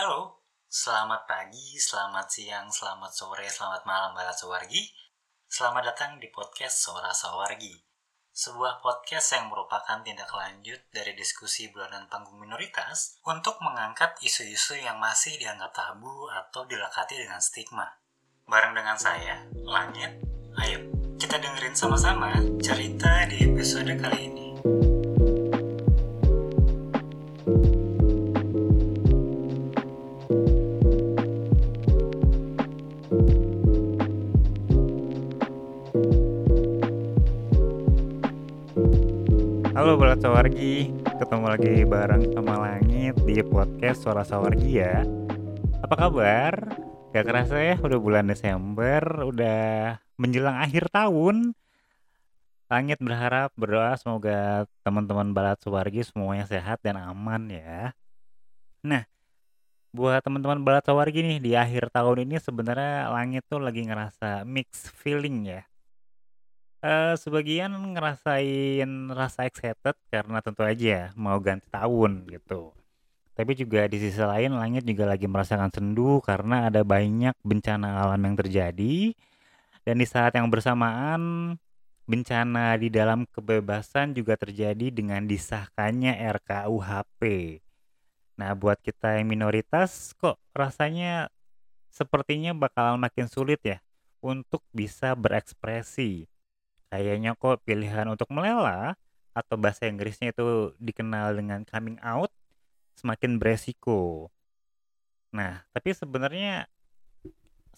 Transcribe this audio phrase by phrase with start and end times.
[0.00, 4.88] Halo, selamat pagi, selamat siang, selamat sore, selamat malam Barat Sawargi.
[5.44, 7.76] Selamat datang di podcast Suara Sawargi.
[8.32, 14.96] Sebuah podcast yang merupakan tindak lanjut dari diskusi bulanan panggung minoritas untuk mengangkat isu-isu yang
[14.96, 17.84] masih dianggap tabu atau dilekati dengan stigma.
[18.48, 20.16] Bareng dengan saya, Langit,
[20.64, 20.80] ayo
[21.20, 24.49] kita dengerin sama-sama cerita di episode kali ini.
[40.20, 45.00] Sawargi, ketemu lagi bareng sama Langit di podcast Suara Sawargi ya.
[45.80, 46.76] Apa kabar?
[47.16, 51.56] Gak kerasa ya, udah bulan Desember, udah menjelang akhir tahun.
[52.68, 57.96] Langit berharap berdoa semoga teman-teman Balat Sawargi semuanya sehat dan aman ya.
[58.84, 59.08] Nah,
[59.88, 64.92] buat teman-teman Balat Sawargi nih di akhir tahun ini sebenarnya Langit tuh lagi ngerasa mix
[65.00, 65.69] feeling ya
[66.80, 72.72] Eh, sebagian ngerasain rasa excited karena tentu aja mau ganti tahun gitu.
[73.36, 78.20] Tapi juga di sisi lain langit juga lagi merasakan sendu karena ada banyak bencana alam
[78.24, 79.12] yang terjadi
[79.84, 81.52] dan di saat yang bersamaan
[82.08, 87.20] bencana di dalam kebebasan juga terjadi dengan disahkannya RKUHP.
[88.40, 91.28] Nah, buat kita yang minoritas kok rasanya
[91.92, 93.84] sepertinya bakal makin sulit ya
[94.24, 96.29] untuk bisa berekspresi
[96.90, 98.98] Kayaknya kok pilihan untuk melela
[99.30, 102.34] atau bahasa Inggrisnya itu dikenal dengan coming out
[102.98, 104.28] semakin beresiko.
[105.30, 106.66] Nah, tapi sebenarnya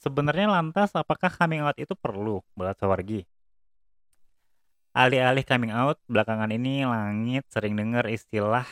[0.00, 3.28] sebenarnya lantas apakah coming out itu perlu buat sawargi?
[4.92, 8.68] Alih-alih coming out, belakangan ini langit sering dengar istilah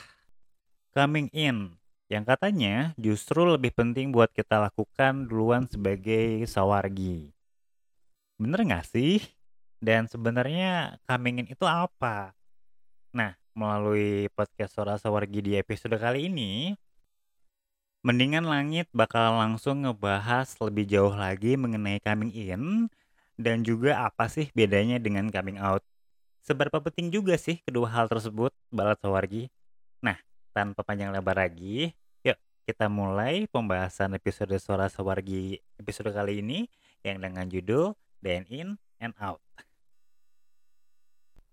[0.93, 1.81] coming in
[2.11, 7.31] yang katanya justru lebih penting buat kita lakukan duluan sebagai sawargi.
[8.37, 9.40] Bener nggak sih?
[9.81, 12.37] Dan sebenarnya coming in itu apa?
[13.17, 16.77] Nah, melalui podcast Suara Sawargi di episode kali ini,
[18.05, 22.93] mendingan Langit bakal langsung ngebahas lebih jauh lagi mengenai coming in
[23.41, 25.81] dan juga apa sih bedanya dengan coming out.
[26.45, 29.49] Seberapa penting juga sih kedua hal tersebut, Balat Sawargi?
[30.05, 30.21] Nah,
[30.53, 32.37] tanpa panjang lebar lagi, yuk
[32.69, 36.69] kita mulai pembahasan episode Suara Sawargi episode kali ini
[37.01, 39.41] yang dengan judul Dan In and Out.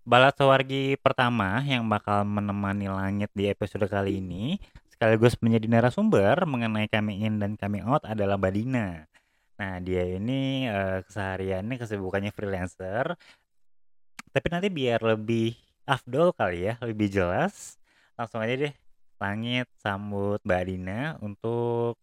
[0.08, 4.56] Balat Sawargi pertama yang bakal menemani langit di episode kali ini
[4.88, 9.04] sekaligus menjadi narasumber mengenai coming in dan coming out adalah Badina.
[9.60, 13.20] Nah, dia ini uh, kesehariannya kesibukannya freelancer.
[14.32, 15.52] Tapi nanti biar lebih
[15.84, 17.76] afdol kali ya, lebih jelas,
[18.16, 18.74] langsung aja deh
[19.20, 22.00] Langit sambut Mbak Dina untuk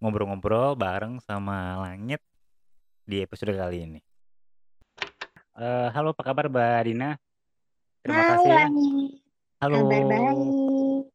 [0.00, 2.24] ngobrol-ngobrol bareng sama Langit
[3.04, 4.00] di episode kali ini.
[5.52, 7.20] Uh, halo, apa kabar Mbak Dina?
[8.04, 8.52] Terima Hai, kasih.
[8.52, 9.10] Langit.
[9.64, 9.76] Halo.
[9.80, 10.36] Kabar baik.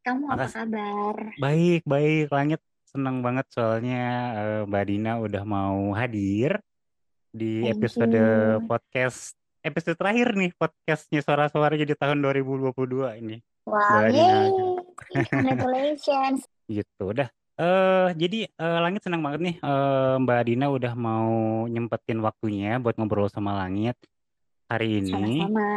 [0.02, 1.16] Kamu apa kabar?
[1.38, 2.26] Baik, baik.
[2.34, 6.58] Langit senang banget soalnya uh, Mbak Dina udah mau hadir
[7.30, 8.66] di Thank episode you.
[8.66, 12.74] podcast episode terakhir nih podcastnya suara-suara jadi tahun 2022
[13.22, 13.38] ini.
[13.70, 14.50] Wow, yay.
[15.30, 16.50] Congratulations.
[16.74, 17.30] gitu, udah.
[17.54, 21.30] Uh, jadi uh, Langit senang banget nih uh, Mbak Dina udah mau
[21.70, 23.94] nyempetin waktunya buat ngobrol sama Langit
[24.70, 25.12] hari ini.
[25.12, 25.70] Sama-sama.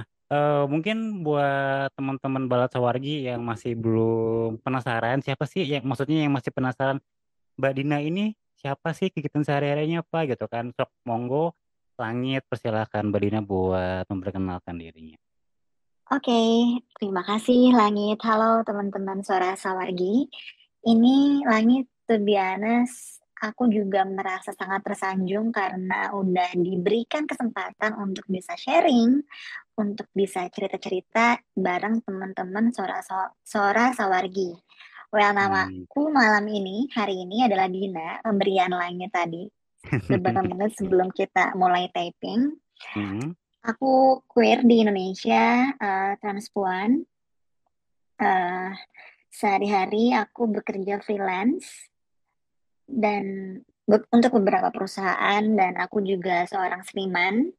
[0.00, 6.24] nah, uh, mungkin buat teman-teman Balat Sawargi yang masih belum penasaran, siapa sih yang maksudnya
[6.24, 6.98] yang masih penasaran
[7.60, 10.72] Mbak Dina ini siapa sih kegiatan sehari-harinya apa gitu kan?
[10.72, 11.52] Sok monggo
[12.00, 15.20] langit persilahkan Mbak Dina buat memperkenalkan dirinya.
[16.10, 16.42] Oke,
[16.98, 18.18] terima kasih Langit.
[18.26, 20.26] Halo teman-teman Suara Sawargi.
[20.82, 28.28] Ini Langit, to be honest, aku juga merasa sangat tersanjung karena udah diberikan kesempatan untuk
[28.28, 29.24] bisa sharing,
[29.80, 33.00] untuk bisa cerita-cerita bareng teman-teman Sora
[33.40, 34.52] Sora Sawargi.
[35.10, 36.14] Well, namaku hmm.
[36.14, 39.48] malam ini, hari ini adalah Dina, pemberian langit tadi.
[40.06, 42.54] Beberapa menit sebelum kita mulai taping.
[42.94, 43.34] Hmm.
[43.66, 47.02] Aku queer di Indonesia, uh, transpuan.
[48.20, 48.70] Uh,
[49.32, 51.90] sehari-hari aku bekerja freelance
[52.90, 53.24] dan
[53.86, 57.50] be untuk beberapa perusahaan dan aku juga seorang seniman.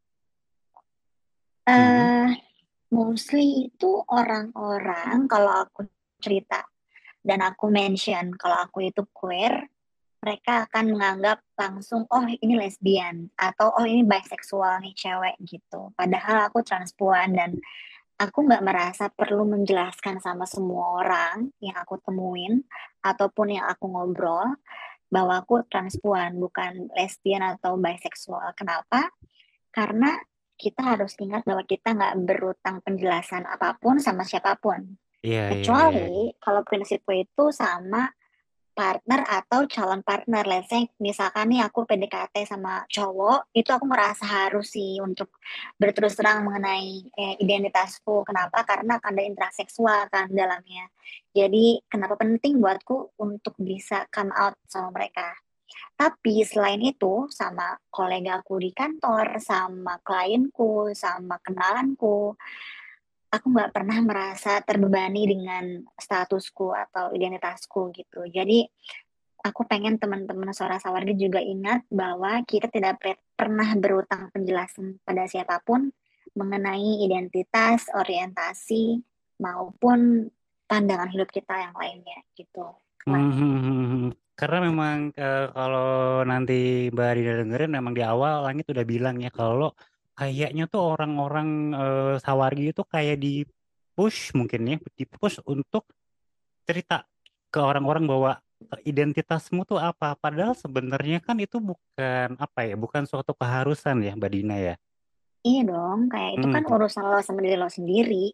[1.68, 2.28] Uh,
[2.92, 5.88] mostly itu orang-orang kalau aku
[6.20, 6.68] cerita
[7.22, 9.70] dan aku mention kalau aku itu queer,
[10.22, 15.94] mereka akan menganggap langsung, "Oh ini lesbian," atau, "Oh ini bisexual nih cewek," gitu.
[15.98, 17.58] Padahal aku transpuan dan
[18.22, 22.62] aku nggak merasa perlu menjelaskan sama semua orang yang aku temuin
[23.02, 24.46] ataupun yang aku ngobrol
[25.12, 28.56] bahwa aku transpuan bukan lesbian atau bisexual.
[28.56, 29.12] Kenapa?
[29.70, 30.16] Karena
[30.56, 34.96] kita harus ingat bahwa kita nggak berutang penjelasan apa pun sama siapa pun.
[35.22, 35.50] Iya, iya, iya.
[35.52, 38.08] Kecuali kalau prinsipku itu sama
[38.72, 40.44] partner atau calon partner.
[40.48, 45.32] Let's say misalkan nih aku PDKT sama cowok, itu aku merasa harus sih untuk
[45.76, 48.24] berterus terang mengenai eh, identitasku.
[48.28, 48.64] Kenapa?
[48.64, 50.90] Karena ada intraseksual kan dalamnya.
[51.32, 55.32] Jadi kenapa penting buatku untuk bisa come out sama mereka.
[55.96, 62.36] Tapi selain itu sama kolegaku di kantor, sama klienku, sama kenalanku,
[63.32, 68.28] aku nggak pernah merasa terbebani dengan statusku atau identitasku gitu.
[68.28, 68.68] Jadi
[69.42, 73.02] aku pengen teman-teman suara sawargi juga ingat bahwa kita tidak
[73.34, 75.90] pernah berutang penjelasan pada siapa pun
[76.36, 79.02] mengenai identitas, orientasi
[79.42, 80.30] maupun
[80.70, 82.72] pandangan hidup kita yang lainnya gitu.
[83.08, 84.10] Hmm, hmm, hmm.
[84.38, 89.30] Karena memang uh, kalau nanti Mbak Rina dengerin memang di awal Langit udah bilang ya
[89.34, 89.74] kalau
[90.22, 93.42] kayaknya tuh orang-orang uh, Sawargi itu kayak di
[93.98, 95.90] push mungkin ya, di push untuk
[96.70, 97.10] cerita
[97.50, 98.32] ke orang-orang bahwa
[98.86, 100.14] identitasmu tuh apa.
[100.14, 104.76] Padahal sebenarnya kan itu bukan apa ya, bukan suatu keharusan ya, Mbak Dina ya.
[105.42, 106.74] Iya dong, kayak itu kan hmm.
[106.78, 108.26] urusan lo sama diri lo sendiri.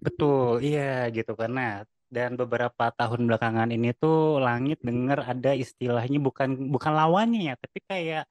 [0.00, 6.72] Betul, iya gitu karena dan beberapa tahun belakangan ini tuh langit dengar ada istilahnya bukan
[6.72, 8.24] bukan lawannya ya, tapi kayak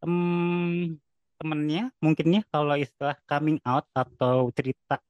[0.00, 0.96] um,
[1.40, 5.00] temennya mungkinnya kalau istilah coming out atau cerita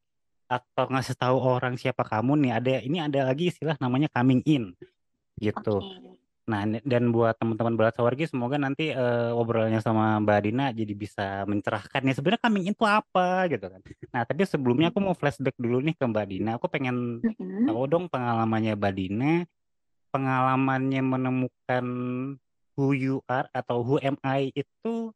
[0.47, 4.75] atau ngasih tahu orang siapa kamu nih ada ini ada lagi istilah namanya coming in
[5.39, 5.83] gitu.
[5.83, 6.19] Okay.
[6.51, 11.27] Nah dan buat teman-teman berat sawargi semoga nanti uh, obrolannya sama Mbak Dina jadi bisa
[11.47, 13.81] mencerahkan ya sebenarnya coming in itu apa gitu kan.
[14.11, 16.51] Nah tapi sebelumnya aku mau flashback dulu nih ke Mbak Dina.
[16.59, 17.71] Aku pengen mm-hmm.
[17.71, 19.47] tahu dong pengalamannya Mbak Dina,
[20.11, 21.87] pengalamannya menemukan
[22.75, 25.15] who you are atau who am I itu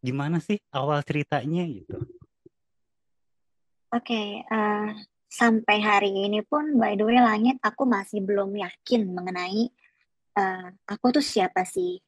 [0.00, 2.00] gimana sih awal ceritanya gitu?
[3.90, 4.88] Oke, okay, uh, eh,
[5.26, 9.70] sampai hari ini pun by the way langit aku masih belum yakin mengenai
[10.38, 12.00] uh, aku tuh siapa sih,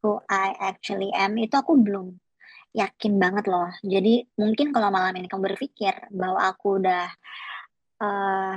[0.00, 2.16] who I actually am itu aku belum
[2.72, 3.68] yakin banget loh.
[3.84, 7.06] Jadi mungkin kalau malam ini kamu berpikir bahwa aku udah
[8.02, 8.54] uh,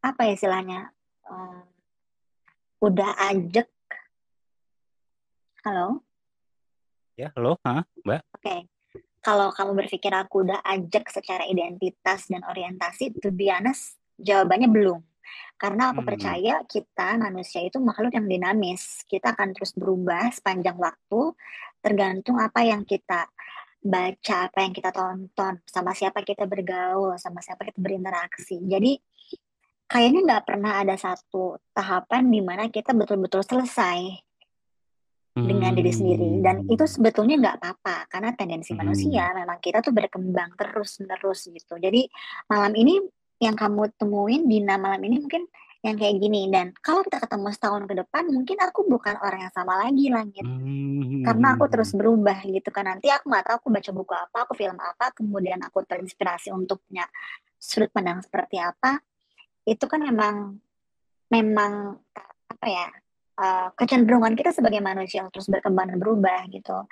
[0.00, 0.80] apa ya istilahnya
[1.28, 1.62] uh,
[2.80, 3.68] udah ajak,
[5.62, 6.02] halo?
[7.20, 8.20] Ya, halo, Hah, Mbak.
[8.32, 8.40] Oke.
[8.40, 8.60] Okay.
[9.20, 15.04] Kalau kamu berpikir aku udah ajak secara identitas dan orientasi, to be honest, jawabannya belum.
[15.60, 16.08] Karena aku hmm.
[16.08, 19.04] percaya kita manusia itu makhluk yang dinamis.
[19.04, 21.36] Kita akan terus berubah sepanjang waktu,
[21.84, 23.28] tergantung apa yang kita
[23.84, 28.64] baca, apa yang kita tonton, sama siapa kita bergaul, sama siapa kita berinteraksi.
[28.64, 28.96] Jadi
[29.84, 34.29] kayaknya nggak pernah ada satu tahapan di mana kita betul-betul selesai
[35.46, 36.92] dengan diri sendiri dan itu hmm.
[36.92, 38.80] sebetulnya nggak apa-apa karena tendensi hmm.
[38.80, 42.06] manusia memang kita tuh berkembang terus menerus gitu jadi
[42.50, 43.00] malam ini
[43.40, 45.48] yang kamu temuin Dina malam ini mungkin
[45.80, 49.54] yang kayak gini dan kalau kita ketemu setahun ke depan mungkin aku bukan orang yang
[49.56, 51.24] sama lagi langit hmm.
[51.24, 54.52] karena aku terus berubah gitu kan nanti aku nggak tahu aku baca buku apa aku
[54.52, 57.08] film apa kemudian aku terinspirasi untuk punya
[57.56, 59.00] sudut pandang seperti apa
[59.64, 60.60] itu kan memang
[61.32, 61.96] memang
[62.50, 62.88] apa ya
[63.40, 66.84] uh, kecenderungan kita sebagai manusia terus berkembang dan berubah gitu.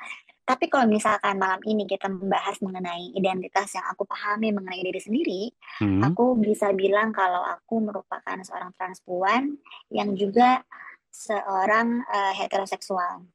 [0.48, 5.42] Tapi kalau misalkan malam ini kita membahas mengenai identitas yang aku pahami mengenai diri sendiri,
[5.84, 6.00] hmm.
[6.08, 9.60] aku bisa bilang kalau aku merupakan seorang transpuan
[9.92, 10.64] yang juga
[11.12, 13.28] seorang uh, heteroseksual.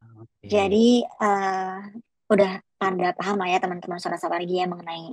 [0.00, 0.48] Okay.
[0.48, 1.92] Jadi uh,
[2.32, 5.12] udah pada paham lah ya teman-teman suara sawargi ya mengenai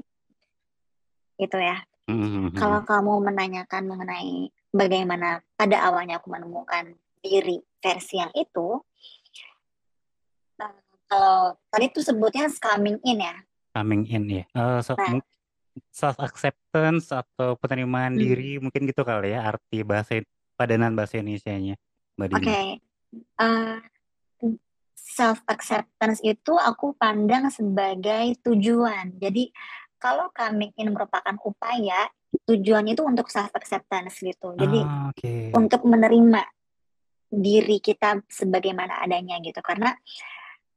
[1.43, 1.75] itu ya.
[2.07, 2.55] Mm-hmm.
[2.55, 8.79] Kalau kamu menanyakan mengenai bagaimana pada awalnya aku menemukan diri versi yang itu,
[10.57, 10.75] uh,
[11.05, 13.35] kalau tadi tuh sebutnya coming in ya.
[13.75, 14.43] Coming in ya.
[14.55, 15.21] Uh, so, nah,
[15.91, 18.21] self acceptance atau penerimaan hmm.
[18.21, 20.19] diri mungkin gitu kali ya arti bahasa
[20.59, 21.75] padanan bahasa Indonesia-nya,
[22.19, 22.29] Oke.
[22.37, 22.67] Okay.
[23.39, 23.81] Uh,
[24.45, 24.55] eh,
[24.93, 29.17] self acceptance itu aku pandang sebagai tujuan.
[29.17, 29.49] Jadi
[29.97, 34.55] kalau coming in merupakan upaya, tujuannya itu untuk self acceptance gitu.
[34.55, 35.51] Jadi ah, okay.
[35.51, 36.41] untuk menerima
[37.31, 39.59] diri kita sebagaimana adanya gitu.
[39.63, 39.95] Karena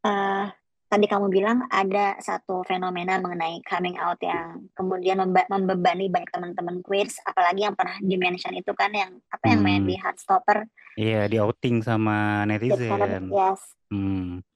[0.07, 0.47] uh,
[0.87, 6.79] tadi kamu bilang ada satu fenomena mengenai coming out yang kemudian membe membebani banyak teman-teman
[6.87, 10.03] queers, apalagi yang pernah dimention itu kan yang apa yang main di hmm.
[10.07, 10.71] Heartstopper.
[10.95, 13.27] Iya, di outing sama netizen.
[13.35, 13.63] Yes.
[13.91, 14.47] Hmm.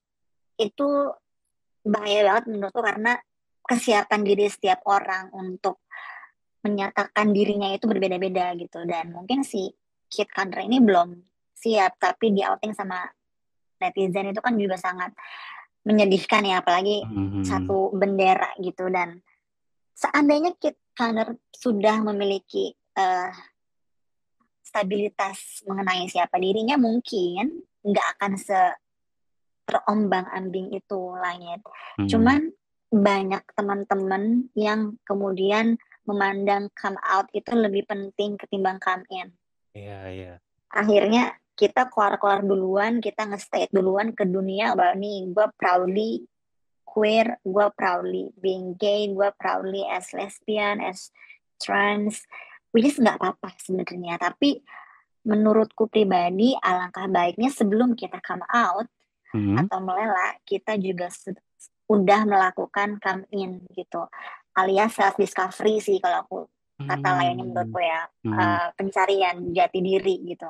[0.55, 1.11] Itu
[1.83, 3.19] bahaya banget menurutku karena
[3.67, 5.83] kesiapan diri setiap orang untuk
[6.59, 9.71] menyatakan dirinya itu berbeda-beda gitu dan mungkin si
[10.11, 11.15] Kit Connor ini belum
[11.55, 13.03] siap tapi di outing sama
[13.79, 15.15] netizen itu kan juga sangat
[15.87, 17.47] menyedihkan ya apalagi Mhm.
[17.47, 19.23] satu bendera gitu dan
[19.95, 23.31] seandainya Kit Connor sudah memiliki eh,
[24.59, 28.59] stabilitas mengenai siapa dirinya mungkin nggak akan se
[29.63, 31.61] terombang ambing itu langit.
[32.01, 32.09] Mhm.
[32.09, 32.39] Cuman
[32.89, 35.77] banyak teman-teman yang kemudian
[36.09, 39.29] memandang come out itu lebih penting ketimbang come in.
[39.77, 40.33] Iya, iya.
[40.73, 46.11] Akhirnya kita keluar-keluar duluan, kita nge-state duluan ke dunia bahwa nih gue proudly
[46.87, 51.13] queer, gue proudly being gay, gue proudly as lesbian, as
[51.61, 52.25] trans,
[52.73, 54.17] which is nggak apa-apa sebenarnya.
[54.17, 54.63] Tapi
[55.27, 58.87] menurutku pribadi alangkah baiknya sebelum kita come out
[59.35, 59.67] Mhm.
[59.67, 61.37] atau melelak, kita juga se-
[61.89, 64.05] udah melakukan come in gitu.
[64.57, 66.39] Alias self discovery sih kalau aku
[66.79, 68.39] kata lainnya menurutku ya Mhm.
[68.39, 70.49] eh, pencarian jati diri gitu.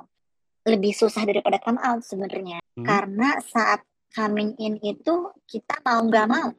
[0.66, 2.62] Lebih susah daripada come out sebenarnya.
[2.78, 2.86] Mhm.
[2.86, 3.82] Karena saat
[4.14, 6.54] coming in itu kita mau nggak mau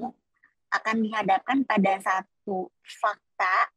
[0.70, 3.70] akan dihadapkan pada satu fakta,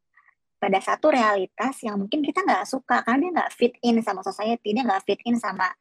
[0.62, 4.74] pada satu realitas yang mungkin kita nggak suka karena dia nggak fit in sama society,
[4.78, 5.74] dia nggak fit in sama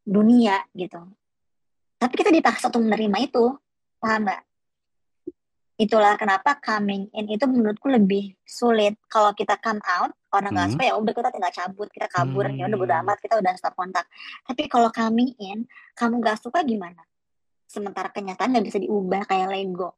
[0.00, 1.00] dunia gitu.
[1.96, 3.44] Tapi kita dipaksa untuk menerima itu,
[4.00, 4.42] paham nggak?
[5.76, 8.96] Itulah kenapa coming in itu menurutku lebih sulit.
[9.12, 10.74] Kalau kita come out, orang nggak Hmm.
[10.80, 13.04] suka ya udah kita tinggal cabut, kita kabur, ya udah bodo Hmm.
[13.04, 14.08] amat, kita udah stop kontak.
[14.48, 17.04] Tapi kalau coming in, kamu nggak suka gimana?
[17.68, 19.92] Sementara kenyataan nggak bisa diubah kayak Lego.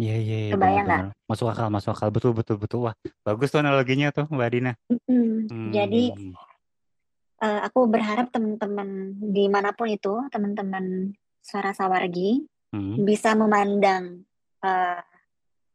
[0.00, 1.28] Iya, iya, iya, Kebayang benar-benar.
[1.28, 2.08] Masuk akal, masuk akal.
[2.14, 2.78] Betul, betul, betul.
[2.86, 4.72] Wah, bagus tuh analoginya tuh, Mbak Dina.
[4.88, 5.50] Mm-mm.
[5.74, 6.32] Jadi Hmm.
[7.40, 13.02] eh, aku berharap teman-teman di mana pun itu, teman-teman suara sawargi Hmm.
[13.02, 14.22] bisa memandang
[14.62, 15.00] eh,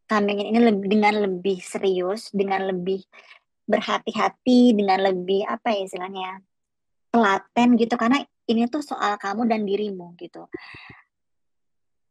[0.07, 3.03] coming in ini lebih, dengan lebih serius, dengan lebih
[3.67, 6.39] berhati-hati, dengan lebih apa ya istilahnya
[7.09, 10.47] telaten gitu karena ini tuh soal kamu dan dirimu gitu.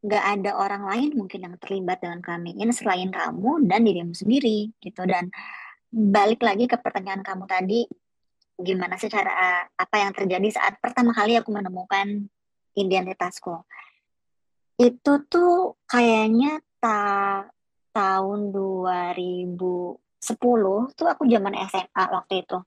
[0.05, 4.69] Gak ada orang lain mungkin yang terlibat dengan coming in selain kamu dan dirimu sendiri
[4.83, 5.33] gitu dan
[5.89, 7.87] balik lagi ke pertanyaan kamu tadi
[8.59, 12.27] gimana sih cara apa yang terjadi saat pertama kali aku menemukan
[12.75, 13.63] identitasku
[14.75, 17.47] itu tuh kayaknya ta
[17.95, 19.95] tahun 2010
[20.99, 22.59] tuh aku zaman SMA waktu itu.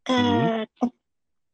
[0.00, 0.64] Ke, Hmm.
[0.80, 0.96] ke-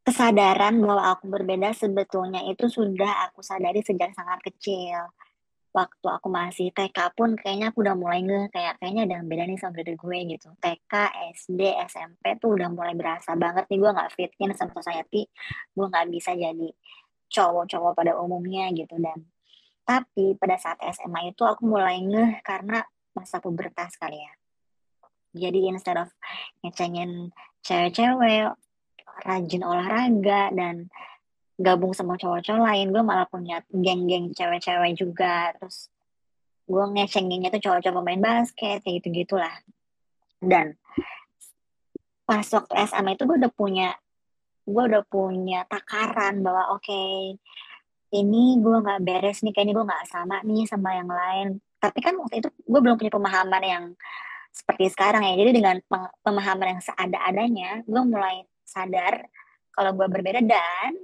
[0.06, 5.10] kesadaran bahwa aku berbeda sebetulnya itu sudah aku sadari sejak sangat kecil.
[5.74, 9.50] Waktu aku masih TK pun kayaknya aku udah mulai nge kayak kayaknya ada yang beda
[9.50, 10.54] nih sama diri gue gitu.
[10.62, 10.92] TK
[11.34, 15.26] SD SMP tuh udah mulai berasa banget nih gue nggak fit in sama society
[15.74, 16.70] gue nggak bisa jadi
[17.34, 18.94] cowok-cowok pada umumnya gitu.
[19.02, 19.26] Dan
[19.82, 24.32] tapi pada saat SMA itu aku mulai ngeh karena masa pubertas kali ya.
[25.34, 26.14] Jadi instead of
[26.62, 27.34] ngecengin
[27.66, 28.54] cewek-cewek
[29.26, 30.86] rajin olahraga dan
[31.58, 35.50] gabung sama cowok-cowok lain gue malah punya geng-geng cewek-cewek juga.
[35.58, 35.90] Terus
[36.64, 39.52] gue ngecenginnya tuh cowok-cowok pemain basket kayak gitu gitulah
[40.40, 40.76] dan
[42.24, 43.88] pas waktu SMA itu gue udah punya
[44.64, 47.02] gue udah punya takaran bahwa oke
[48.14, 51.48] ini gue nggak beres nih kayaknya gue nggak sama nih sama yang lain.
[51.82, 53.84] Tapi kan waktu itu gue belum punya pemahaman yang
[54.54, 55.34] seperti sekarang ya.
[55.36, 55.76] Jadi dengan
[56.22, 59.26] pemahaman yang seada-adanya gue mulai sadar
[59.74, 60.94] kalau gue berbeda dan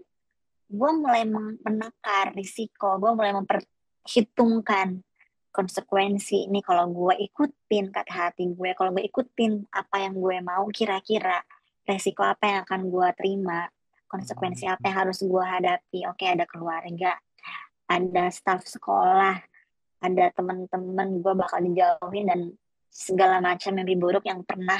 [0.70, 5.02] gue mulai men- menakar risiko gue mulai memperhitungkan
[5.50, 6.62] konsekuensi ini.
[6.62, 11.42] Kalau gue ikutin kata hati gue kalau gue ikutin apa yang gue mau kira-kira
[11.88, 13.68] resiko apa yang akan gue terima
[14.10, 16.06] konsekuensi apa yang harus gue hadapi.
[16.10, 17.14] Oke ada keluarga
[17.90, 19.42] ada staf sekolah
[20.00, 22.40] ada teman-teman gue bakal dijauhin dan
[22.86, 24.78] segala macam mimpi buruk yang pernah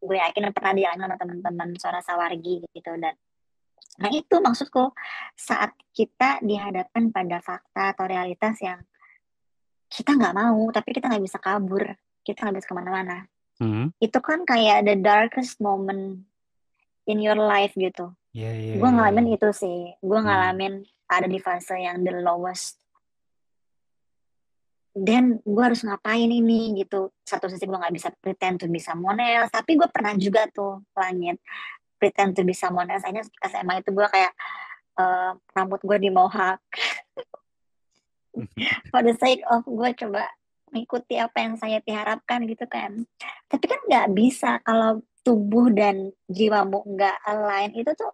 [0.00, 3.16] gue yakin pernah dialami sama teman-teman suara sawargi gitu dan
[4.00, 4.92] nah itu maksudku
[5.36, 8.80] saat kita dihadapkan pada fakta atau realitas yang
[9.90, 11.84] kita nggak mau tapi kita nggak bisa kabur
[12.24, 13.28] kita nggak bisa ke mana-mana
[13.60, 13.92] Hmm.
[14.00, 16.24] itu kan kayak the darkest moment
[17.04, 19.34] in your life gitu Iya, iya, gue iya, ngalamin iya.
[19.36, 20.26] itu sih gue Hmm.
[20.26, 20.74] ngalamin
[21.10, 22.80] ada di fase yang the lowest
[24.96, 29.20] dan gue harus ngapain ini gitu satu sisi gue nggak bisa pretend to be someone
[29.22, 31.38] else tapi gue pernah juga tuh langit
[32.00, 34.32] pretend to be someone else aja SMA itu gue kayak
[34.98, 36.58] eh, rambut gue di mohawk
[38.90, 40.26] for the sake of gue coba
[40.72, 43.04] mengikuti apa yang saya diharapkan gitu kan.
[43.50, 48.10] Tapi kan nggak bisa kalau tubuh dan jiwamu nggak align itu tuh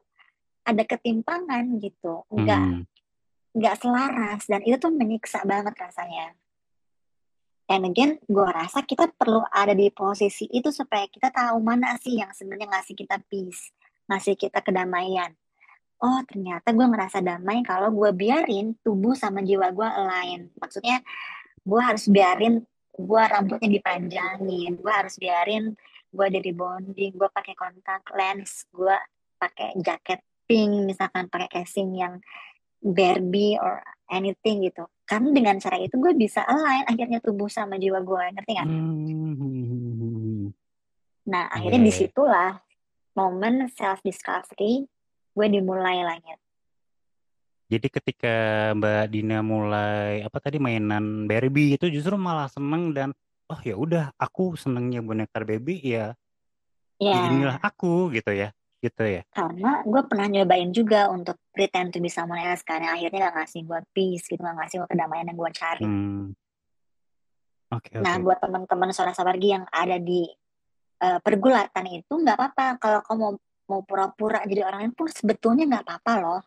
[0.66, 2.26] ada ketimpangan gitu.
[2.32, 2.82] Nggak Hmm.
[3.56, 6.36] nggak selaras dan itu tuh menyiksa banget rasanya.
[7.66, 12.20] And again gue rasa kita perlu ada di posisi itu supaya kita tahu mana sih
[12.20, 13.72] yang sebenarnya ngasih kita peace
[14.06, 15.34] ngasih kita kedamaian.
[15.96, 20.52] Oh ternyata gue ngerasa damai kalau gue biarin tubuh sama jiwa gue align.
[20.60, 21.00] Maksudnya
[21.66, 22.62] gue harus biarin
[22.96, 25.74] gue rambutnya dipanjangin gue harus biarin
[26.14, 28.96] gue dari bonding gue pakai kontak lens gue
[29.36, 32.22] pakai jaket pink misalkan pakai casing yang
[32.80, 38.02] Barbie or anything gitu karena dengan cara itu gue bisa align akhirnya tubuh sama jiwa
[38.02, 38.66] gue ngerti nggak?
[38.66, 40.50] Hmm.
[41.30, 41.86] Nah akhirnya Iya.
[41.86, 42.58] di situlah
[43.14, 44.86] momen self discovery
[45.36, 46.38] gue dimulai langit.
[47.66, 48.34] Jadi ketika
[48.78, 53.10] Mbak Dina mulai apa tadi mainan Barbie itu justru malah seneng dan
[53.50, 56.14] oh ya udah aku senengnya boneka Barbie ya
[56.96, 59.20] Ya ya inilah aku gitu ya gitu ya.
[59.34, 63.60] karena gue pernah nyobain juga untuk pretend to be someone else karena akhirnya gak ngasih
[63.68, 65.84] gue peace gitu gak ngasih gue kedamaian yang gue cari.
[65.84, 66.32] Hmm.
[67.74, 68.24] Oke Nah oke.
[68.24, 70.24] buat teman-teman suara sawargi yang ada di
[71.02, 73.32] uh, pergulatan itu nggak apa-apa kalau kamu mau
[73.66, 76.40] mau pura-pura jadi orang lain pun sebetulnya nggak apa-apa loh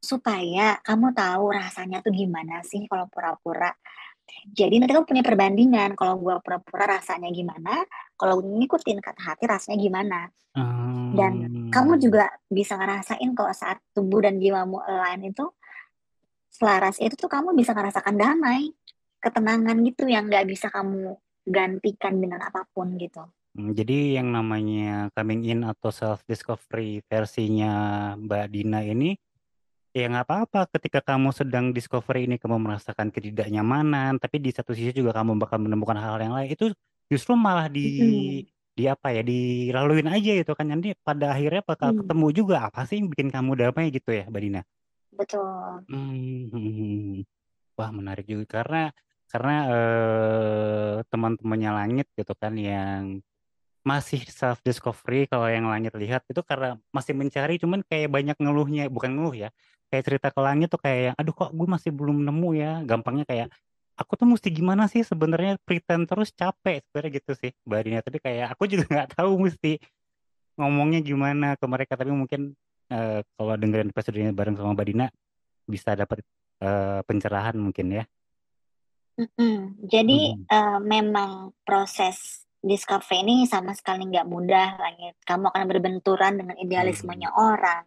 [0.00, 3.70] supaya kamu tahu rasanya tuh gimana sih kalau pura-pura.
[4.48, 7.84] Jadi nanti kamu punya perbandingan kalau gua pura-pura rasanya gimana,
[8.16, 10.20] kalau ngikutin kata hati rasanya gimana.
[11.10, 11.32] Dan
[11.70, 12.02] kamu Hmm.
[12.02, 15.50] juga bisa ngerasain kalau saat tubuh dan jiwamu align itu
[16.50, 18.70] selaras itu tuh kamu bisa ngerasakan damai,
[19.18, 23.26] ketenangan gitu yang nggak bisa kamu gantikan dengan apa pun gitu.
[23.58, 29.18] Hmm, Jadi yang namanya coming in atau self discovery versinya Mbak Dina ini
[29.96, 34.92] ya nggak apa-apa ketika kamu sedang discovery ini kamu merasakan ketidaknyamanan tapi di satu sisi
[35.00, 36.64] juga kamu bakal menemukan hal-hal yang lain itu
[37.10, 38.46] justru malah di Mm-mm.
[38.78, 42.80] di apa ya dilaluin aja itu kan nanti pada akhirnya bakal Hmm, ketemu juga apa
[42.88, 44.60] sih yang bikin kamu damai gitu ya Mbak Dina.
[45.18, 45.86] betul.
[45.90, 47.22] Hmm,
[47.78, 48.78] wah menarik juga karena
[49.32, 53.04] karena eh, teman-temannya Langit gitu kan yang
[53.90, 58.82] masih self discovery kalau yang langit lihat itu karena masih mencari cuman kayak banyak ngeluhnya
[58.92, 59.48] bukan ngeluh ya
[59.90, 62.72] kayak cerita ke langit tuh kayak yang aduh kok gue masih belum nemu ya?
[62.86, 63.46] Gampangnya kayak
[63.98, 66.80] aku tuh mesti gimana sih sebenarnya pretend terus capek?
[66.88, 69.76] Sebenarnya gitu sih Mbak Dina tapi kayak aku juga nggak tahu mesti
[70.56, 71.98] ngomongnya gimana ke mereka.
[71.98, 72.54] Tapi mungkin
[72.88, 75.06] eh, kalau dengerin episode ini bareng sama Mbak Dina
[75.68, 76.22] bisa dapat
[76.62, 78.04] eh, pencerahan mungkin ya.
[79.20, 79.84] Mm-mm.
[79.84, 80.48] Jadi Mhm.
[80.48, 85.16] eh, memang proses discovery ini sama sekali nggak mudah langit.
[85.24, 87.84] Kamu akan berbenturan dengan idealismenya orang,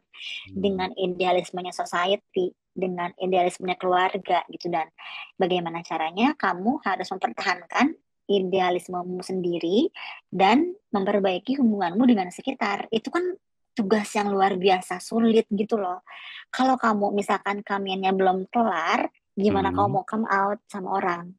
[0.49, 0.61] Hmm.
[0.61, 4.89] dengan idealismenya society, dengan idealismenya keluarga gitu dan
[5.37, 7.93] bagaimana caranya kamu harus mempertahankan
[8.25, 9.91] idealismemu sendiri
[10.31, 12.87] dan memperbaiki hubunganmu dengan sekitar.
[12.89, 13.35] Itu kan
[13.75, 16.05] tugas yang luar biasa sulit gitu loh.
[16.53, 19.95] Kalau kamu misalkan kamiannya belum kelar, gimana kamu Hmm.
[19.97, 21.35] mau come out sama orang?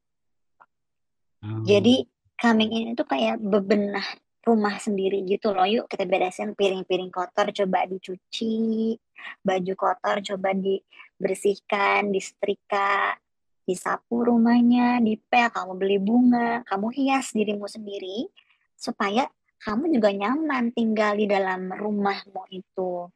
[1.40, 1.62] Hmm.
[1.64, 2.04] Jadi
[2.38, 4.04] coming in itu kayak bebenah
[4.44, 5.64] rumah sendiri gitu loh.
[5.64, 8.94] Yuk kita beresin piring-piring kotor coba dicuci,
[9.40, 13.16] baju kotor coba dibersihkan, disetrika,
[13.64, 18.28] disapu rumahnya, dipel, kamu beli bunga, kamu hias dirimu sendiri
[18.76, 19.24] supaya
[19.64, 23.08] kamu juga nyaman tinggal di dalam rumahmu itu.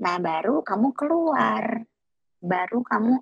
[0.00, 1.84] Nah, baru kamu keluar,
[2.40, 3.20] baru kamu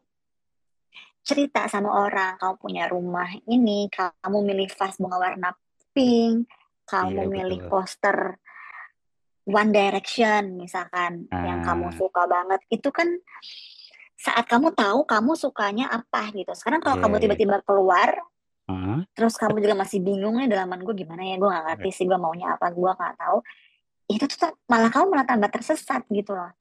[1.28, 5.52] cerita sama orang, kamu punya rumah ini, kamu milih vas bunga warna
[5.92, 6.48] pink,
[6.88, 7.68] kamu Iya milih betul.
[7.68, 8.16] poster
[9.48, 12.60] One Direction misalkan yang kamu Ah, suka banget.
[12.72, 13.12] Itu kan
[14.16, 16.52] saat kamu tahu kamu sukanya apa gitu.
[16.56, 17.22] Sekarang kalau iya kamu iya.
[17.28, 18.10] tiba-tiba keluar,
[18.68, 18.98] Heeh.
[19.12, 22.18] terus kamu juga masih bingung nih dalaman gue gimana ya, gue gak ngerti sih gue
[22.20, 23.38] maunya apa, gue gak tahu.
[24.08, 26.52] Itu tuh malah kamu malah tambah tersesat gitu loh.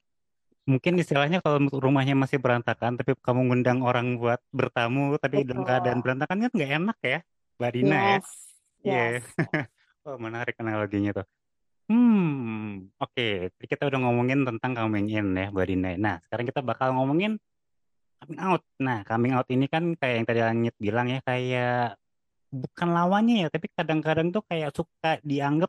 [0.68, 5.98] Mungkin istilahnya kalau rumahnya masih berantakan, tapi kamu ngundang orang buat bertamu, tapi dalam keadaan
[5.98, 6.04] Betul.
[6.04, 7.18] berantakan kan nggak enak ya,
[7.56, 8.04] Mbak Dina ya?
[8.20, 8.28] Yes,
[8.84, 9.04] Iya.
[9.16, 9.24] yes.
[10.08, 11.26] Oh, menarik analoginya tuh.
[11.92, 13.52] Hmm, oke.
[13.52, 15.88] Tadi kita udah ngomongin tentang coming in ya, Mbak Dina.
[16.00, 17.36] Nah, sekarang kita bakal ngomongin
[18.24, 18.64] coming out.
[18.80, 22.00] Nah, coming out ini kan kayak yang tadi Langit bilang ya, kayak
[22.48, 25.68] bukan lawannya ya, tapi kadang-kadang tuh kayak suka dianggap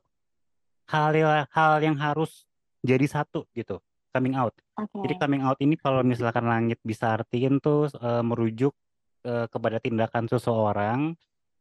[0.88, 1.12] hal
[1.52, 2.48] hal yang harus
[2.80, 3.84] jadi satu gitu.
[4.10, 4.56] Coming out.
[5.00, 5.22] Jadi Oke.
[5.22, 8.74] coming out ini kalau misalkan Langit bisa artiin tuh eh, merujuk
[9.24, 11.14] eh, kepada tindakan seseorang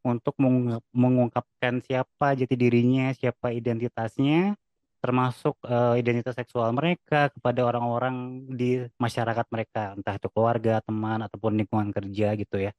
[0.07, 4.57] untuk mengung- mengungkapkan siapa jati dirinya, siapa identitasnya,
[5.03, 11.53] termasuk eh, identitas seksual mereka kepada orang-orang di masyarakat mereka, entah itu keluarga, teman, ataupun
[11.59, 12.73] lingkungan kerja gitu ya,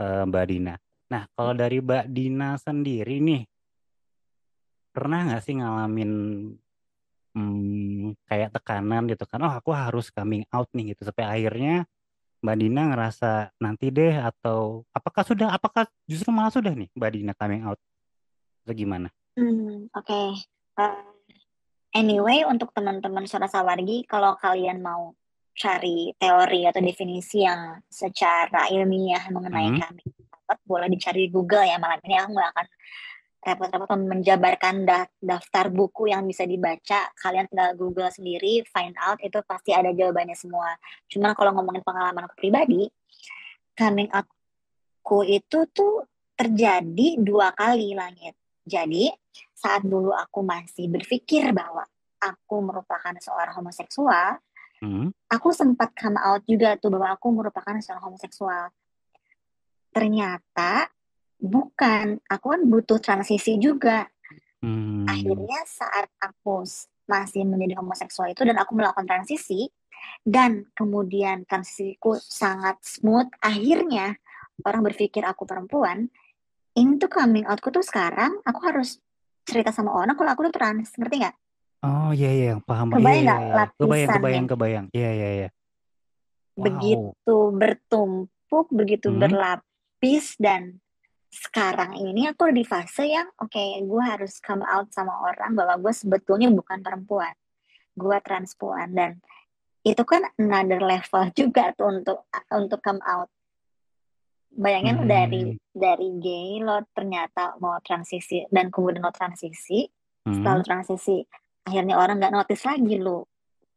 [0.00, 0.74] eh, Mbak Dina.
[1.08, 3.42] Nah, kalau dari Mbak Dina sendiri nih,
[4.92, 6.10] pernah nggak sih ngalamin
[7.36, 11.88] hmm, kayak tekanan gitu kan, oh aku harus coming out nih gitu, sampai akhirnya
[12.38, 17.32] Mbak Dina ngerasa nanti deh atau apakah sudah apakah justru malah sudah nih Mbak Dina
[17.34, 17.82] coming out
[18.62, 19.10] atau gimana?
[19.34, 20.22] Hmm, oke.
[20.78, 21.02] Eh,
[21.98, 25.18] anyway, untuk teman-teman Suara Sawargi, kalau kalian mau
[25.58, 29.82] cari teori atau definisi yang secara ilmiah mengenai Hmm.
[29.82, 30.10] coming
[30.46, 31.82] out, boleh dicari di Google ya.
[31.82, 32.66] Malam ini aku nggak akan
[33.48, 37.08] repot-repot menjabarkan da- daftar buku yang bisa dibaca.
[37.16, 40.76] Kalian tinggal Google sendiri, find out, itu pasti ada jawabannya semua.
[41.08, 42.92] Cuman kalau ngomongin pengalaman aku pribadi,
[43.72, 46.04] coming outku itu tuh
[46.36, 48.36] terjadi dua kali langit.
[48.68, 49.08] Jadi
[49.56, 51.82] saat dulu aku masih berpikir bahwa
[52.20, 54.38] aku merupakan seorang homoseksual,
[54.78, 55.10] Hmm.
[55.26, 58.70] aku sempat come out juga tuh bahwa aku merupakan seorang homoseksual.
[59.90, 60.86] Ternyata
[61.38, 64.10] bukan, aku kan butuh transisi juga.
[64.58, 65.06] Hmm.
[65.06, 66.66] Akhirnya saat aku
[67.08, 69.70] masih menjadi homoseksual itu dan aku melakukan transisi
[70.26, 74.18] dan kemudian transisiku sangat smooth, akhirnya
[74.66, 76.10] orang berpikir aku perempuan.
[76.74, 79.02] Ini tuh coming outku tuh sekarang aku harus
[79.48, 81.36] cerita sama orang kalau aku tuh trans, ngerti nggak?
[81.82, 82.90] Oh iya iya paham.
[82.90, 83.46] Iya Kebayang iya nggak iya.
[83.48, 84.18] Kebayang lapisannya?
[84.18, 84.86] kebayang kebayang.
[84.92, 85.48] Iya iya iya.
[86.58, 86.64] Wow.
[86.66, 89.20] Begitu bertumpuk, begitu Hmm.
[89.22, 90.82] berlapis dan
[91.28, 95.92] sekarang ini aku di fase yang oke, gue harus come out sama orang bahwa gue
[95.92, 97.36] sebetulnya bukan perempuan,
[97.92, 99.20] gue transpuan dan
[99.84, 102.18] itu kan another level juga tuh untuk
[102.52, 103.28] untuk come out.
[104.48, 105.60] Bayangin lo dari Hmm.
[105.70, 109.86] dari gay lo ternyata mau transisi dan kemudian lo transisi,
[110.24, 110.60] setelah Hmm.
[110.60, 111.16] lo transisi
[111.68, 113.28] akhirnya orang nggak notice lagi lo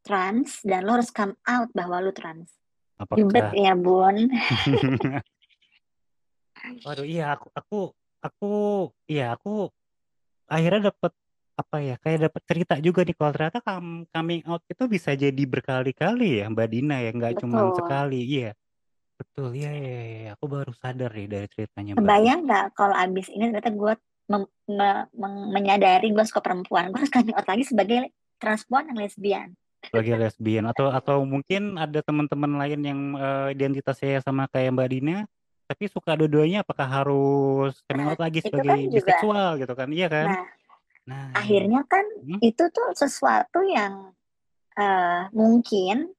[0.02, 2.50] trans dan lo harus come out bahwa lo trans.
[3.12, 4.18] Ribet Apakah ya bun.
[6.86, 7.80] Waduh iya aku aku
[8.21, 8.50] aku
[9.10, 9.69] iya aku
[10.50, 11.12] akhirnya dapet
[11.58, 13.60] apa ya kayak dapet cerita juga nih kalau ternyata
[14.10, 18.50] coming out itu bisa jadi berkali-kali ya Mbak Dina ya nggak cuma sekali iya
[19.19, 20.30] betul iya iya, iya, iya.
[20.34, 23.93] aku baru sadar nih dari ceritanya Mbak Dina Kebayang nggak kalau abis ini ternyata gue
[24.32, 25.10] me-
[25.52, 29.50] menyadari gue suka perempuan, gue harus coming out lagi sebagai transpuan yang lesbian.
[29.82, 35.17] sebagai lesbian atau atau mungkin ada teman-teman lain yang eh, identitasnya sama kayak Mbak Dina
[35.72, 38.96] tapi suka dua-duanya apakah harus coming out lagi itu sebagai kan juga.
[39.00, 40.44] biseksual gitu kan iya kan Nah,
[41.08, 42.40] nah akhirnya kan Hmm?
[42.44, 44.12] itu tuh sesuatu yang
[44.76, 46.12] eh, mungkin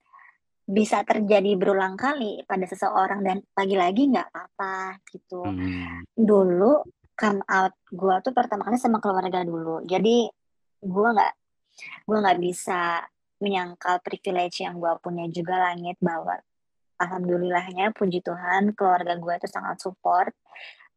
[0.64, 5.42] bisa terjadi berulang kali pada seseorang dan lagi-lagi nggak apa-apa gitu.
[5.44, 6.06] Hmm.
[6.16, 9.84] Dulu come out gue tuh pertama kali sama keluarga dulu.
[9.84, 10.30] Jadi
[10.80, 11.32] gue nggak
[12.08, 13.04] gue nggak bisa
[13.42, 16.38] menyangkal privilege yang gue punya juga langit bahwa
[17.00, 20.32] alhamdulillahnya puji Tuhan keluarga gue itu sangat support.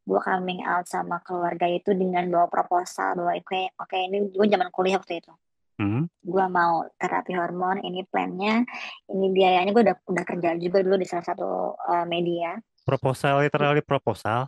[0.05, 4.69] Gue coming out sama keluarga itu dengan bawa proposal bahwa oke oke ini gue zaman
[4.69, 5.33] kuliah waktu itu.
[5.75, 6.07] Hmm.
[6.23, 8.63] gue mau terapi hormon ini plannya
[9.11, 12.55] ini biayanya gue udah udah kerja juga dulu di salah satu uh, media.
[12.87, 14.47] Proposal literally proposal?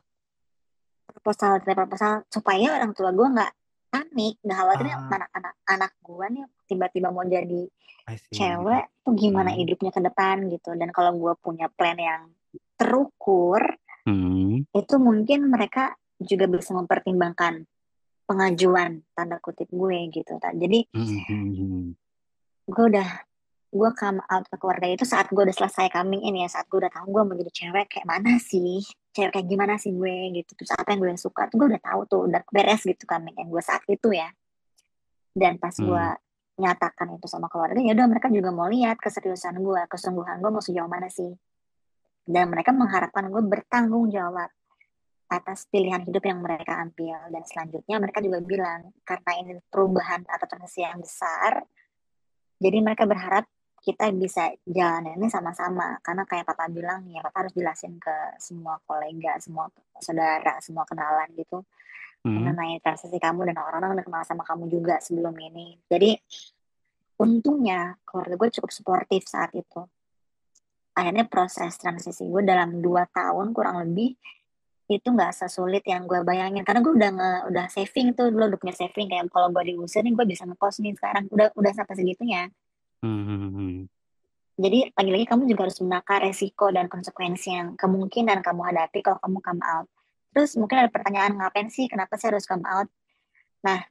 [1.03, 3.51] Proposal proposal supaya orang tua gue nggak
[3.88, 7.62] panik nggak khawatir nih ah anak-anak anak gue nih tiba-tiba mau jadi
[8.30, 9.60] cewek tuh gimana Hmm.
[9.60, 12.32] hidupnya ke depan gitu dan kalau gue punya plan yang
[12.76, 13.62] terukur
[14.08, 14.63] Hmm.
[14.63, 17.67] itu mungkin mereka juga bisa mempertimbangkan
[18.23, 21.86] pengajuan tanda kutip gue gitu jadi Hmm, hmm, hmm.
[22.67, 23.10] gue udah
[23.67, 26.80] gue come out ke keluarga itu saat gue udah selesai coming in ya saat gue
[26.80, 28.80] udah tahu gue mau jadi cewek kayak mana sih
[29.17, 30.53] cewek kayak gimana sih gue gitu.
[30.53, 33.49] Terus apa yang gue suka tuh gue udah tahu tuh udah beres gitu coming in
[33.49, 34.30] gue saat itu ya.
[35.34, 36.25] Dan pas gue Hmm.
[36.58, 40.62] nyatakan itu sama keluarga ya udah mereka juga mau lihat keseriusan gue kesungguhan gue mau
[40.62, 41.34] sejauh mana sih.
[42.27, 44.53] Dan mereka mengharapkan gue bertanggung jawab
[45.27, 47.17] atas pilihan hidup yang mereka ambil.
[47.34, 51.65] Dan selanjutnya mereka juga bilang karena ini perubahan atau transisi yang besar
[52.58, 53.45] jadi mereka berharap
[53.88, 55.95] kita bisa jalan ini sama-sama.
[56.04, 59.71] Karena kayak papa bilang ya papa harus jelasin ke semua kolega semua
[60.04, 61.63] saudara semua kenalan gitu.
[62.28, 62.43] Hmm.
[62.43, 65.80] mengenai transisi kamu dan orang-orang udah kenal sama kamu juga sebelum ini.
[65.88, 66.12] Jadi
[67.23, 69.86] untungnya keluarga gue cukup suportif saat itu.
[70.97, 74.17] Akhirnya proses transisi gue dalam dua tahun kurang lebih
[74.91, 76.67] itu nggak sesulit yang gue bayangin.
[76.67, 79.08] Karena gue udah nge, udah saving tuh dulu udah punya saving.
[79.08, 81.32] Kayak kalau gue diusir nih gue bisa ngekos nih sekarang.
[81.32, 82.52] Udah udah sampai segitunya
[82.97, 83.73] Hmm, hmm, hmm.
[84.57, 89.38] jadi lagi-lagi kamu juga harus menakar resiko dan konsekuensi yang kemungkinan kamu hadapi kalau kamu
[89.45, 89.88] come out.
[90.33, 91.86] Terus mungkin ada pertanyaan ngapain sih?
[91.86, 92.89] Kenapa sih harus come out?
[93.65, 93.86] Nah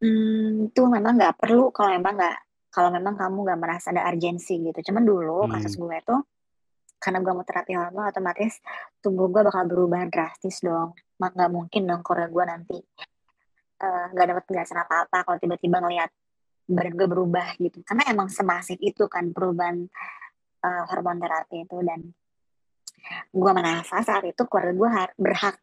[0.00, 2.36] hmm, itu memang nggak perlu kalau memang nggak
[2.72, 4.80] kalau memang kamu nggak merasa ada urgensi gitu.
[4.92, 5.52] Cuman dulu Hmm.
[5.58, 6.20] kasus gue tuh
[7.00, 8.60] karena gue mau terapi hormon otomatis
[9.00, 10.96] tubuh gue bakal berubah drastis dong.
[11.20, 12.78] Mak nggak mungkin dong kalau gue nanti
[13.84, 16.10] eh, nggak dapat penjelasan apa apa kalau tiba-tiba ngelihat
[16.70, 17.82] badan gue berubah gitu.
[17.82, 19.84] Karena emang semasif itu kan perubahan
[20.62, 21.76] eh, hormon terapi itu.
[21.82, 22.00] Dan
[23.34, 25.56] gue merasa saat itu keluarga gue berhak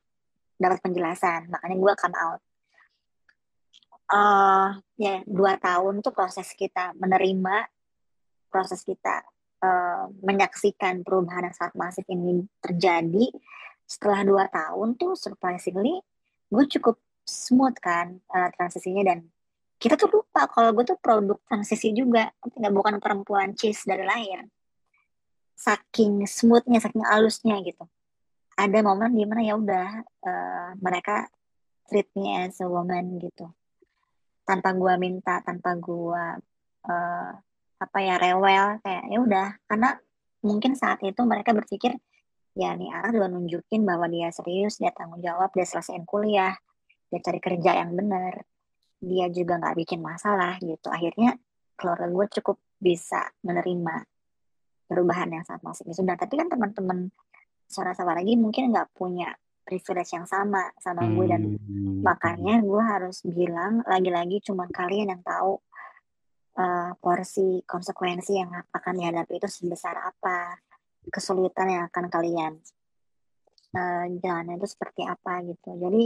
[0.60, 1.48] dapat penjelasan.
[1.50, 2.42] Makanya gue come out.
[4.08, 7.68] Uh, ya dua tahun tuh proses kita menerima
[8.48, 9.20] proses kita
[9.60, 13.28] uh, menyaksikan perubahan yang sangat masif ini terjadi.
[13.84, 16.00] Setelah dua tahun tuh surprisingly
[16.48, 16.96] gue cukup
[17.28, 19.28] smooth kan uh, transisinya dan
[19.78, 24.46] kita tuh lupa kalau gue tuh produk transisi juga tidak bukan perempuan cheese dari lahir
[25.58, 27.84] saking smoothnya saking halusnya gitu.
[28.54, 29.90] Ada momen di mana ya udah
[30.22, 31.26] uh, mereka
[31.90, 33.50] treat me as a woman gitu.
[34.46, 36.26] Tanpa gue minta tanpa gue
[36.86, 37.32] uh,
[37.78, 39.48] apa ya rewel kayak ya udah.
[39.66, 39.98] Karena
[40.46, 41.98] mungkin saat itu mereka berpikir
[42.54, 46.58] ya nih anak juga nunjukin bahwa dia serius dia tanggung jawab dia selesaiin kuliah
[47.14, 48.42] dia cari kerja yang benar
[48.98, 51.38] dia juga nggak bikin masalah gitu akhirnya
[51.78, 54.06] keluarga gue cukup bisa menerima
[54.90, 57.12] perubahan yang sangat masif itu dan tapi kan teman-teman
[57.68, 59.36] suara lagi mungkin nggak punya
[59.68, 62.00] privilege yang sama sama gue dan hmm.
[62.00, 65.60] makanya gue harus bilang lagi-lagi cuma kalian yang tahu
[66.56, 70.56] uh, porsi konsekuensi yang akan dihadapi itu sebesar apa
[71.12, 72.54] kesulitan yang akan kalian
[73.76, 76.04] uh, jalannya itu seperti apa gitu jadi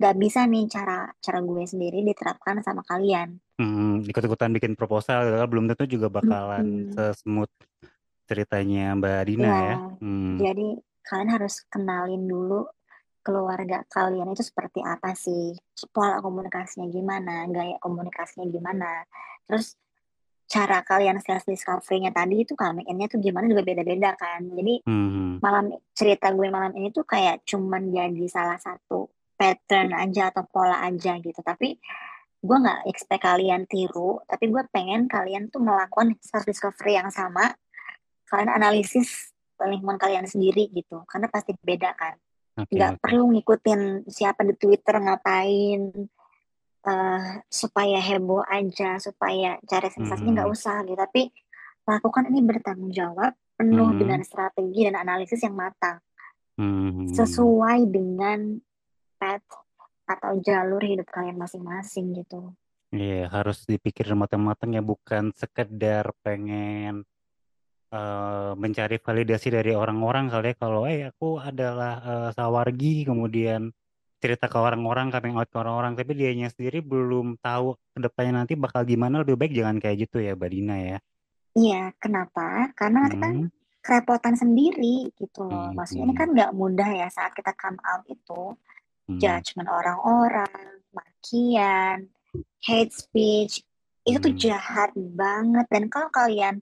[0.00, 5.36] nggak bisa nih cara cara gue sendiri diterapkan sama kalian hmm, ikut-ikutan bikin proposal gitu
[5.36, 7.44] kan, belum tentu juga bakalan hmm.
[8.24, 9.76] ceritanya Mbak Dina ya, ya.
[10.00, 10.36] Hmm.
[10.40, 10.66] jadi
[11.02, 12.64] kalian harus kenalin dulu
[13.22, 15.54] keluarga kalian itu seperti apa sih
[15.94, 19.06] pola komunikasinya gimana gaya komunikasinya gimana
[19.46, 19.78] terus
[20.52, 25.40] cara kalian self discovery-nya tadi itu coming in-nya tuh gimana juga beda-beda kan jadi hmm.
[25.40, 30.84] malam cerita gue malam ini tuh kayak cuman jadi salah satu pattern aja atau pola
[30.84, 31.80] aja gitu tapi
[32.44, 37.56] gue nggak expect kalian tiru tapi gue pengen kalian tuh melakukan self discovery yang sama
[38.28, 42.20] kalian analisis lingkungan kalian sendiri gitu karena pasti beda kan
[42.60, 43.00] okay, nggak okay.
[43.00, 45.80] perlu ngikutin siapa di Twitter ngapain
[46.86, 50.56] uh, supaya heboh aja supaya cari sensasinya nggak hmm.
[50.56, 51.22] usah gitu tapi
[51.82, 53.98] lakukan ini bertanggung jawab penuh hmm.
[53.98, 55.98] dengan strategi dan analisis yang matang
[56.58, 57.10] hmm.
[57.14, 58.58] sesuai dengan
[59.18, 59.46] path
[60.06, 62.52] atau jalur hidup kalian masing-masing gitu.
[62.92, 67.08] Iya, yeah, harus dipikir matang-matang ya, bukan sekedar pengen
[67.88, 73.72] uh, mencari validasi dari orang-orang kali ya kalau eh aku adalah uh, sawargi kemudian
[74.22, 78.54] cerita ke orang-orang coming out ke orang-orang tapi dianya sendiri belum tahu ke depannya nanti
[78.54, 80.98] bakal gimana lebih baik jangan kayak gitu ya Badina ya
[81.52, 82.72] Iya, kenapa?
[82.72, 83.48] Karena nanti kan hmm.
[83.84, 85.68] kerepotan sendiri gitu loh.
[85.68, 85.76] Hmm.
[85.76, 86.20] Maksudnya ini hmm.
[86.20, 88.56] kan nggak mudah ya saat kita come out itu
[89.08, 89.20] hmm.
[89.20, 92.08] judgement orang-orang, makian,
[92.64, 93.60] hate speech
[94.02, 94.40] itu tuh hmm.
[94.40, 96.58] jahat banget dan kalau kalian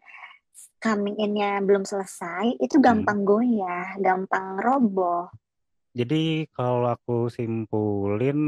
[0.83, 2.85] coming in-nya belum selesai, itu hmm.
[2.85, 5.31] gampang goyah, gampang roboh.
[5.91, 8.39] Jadi kalau aku simpulin,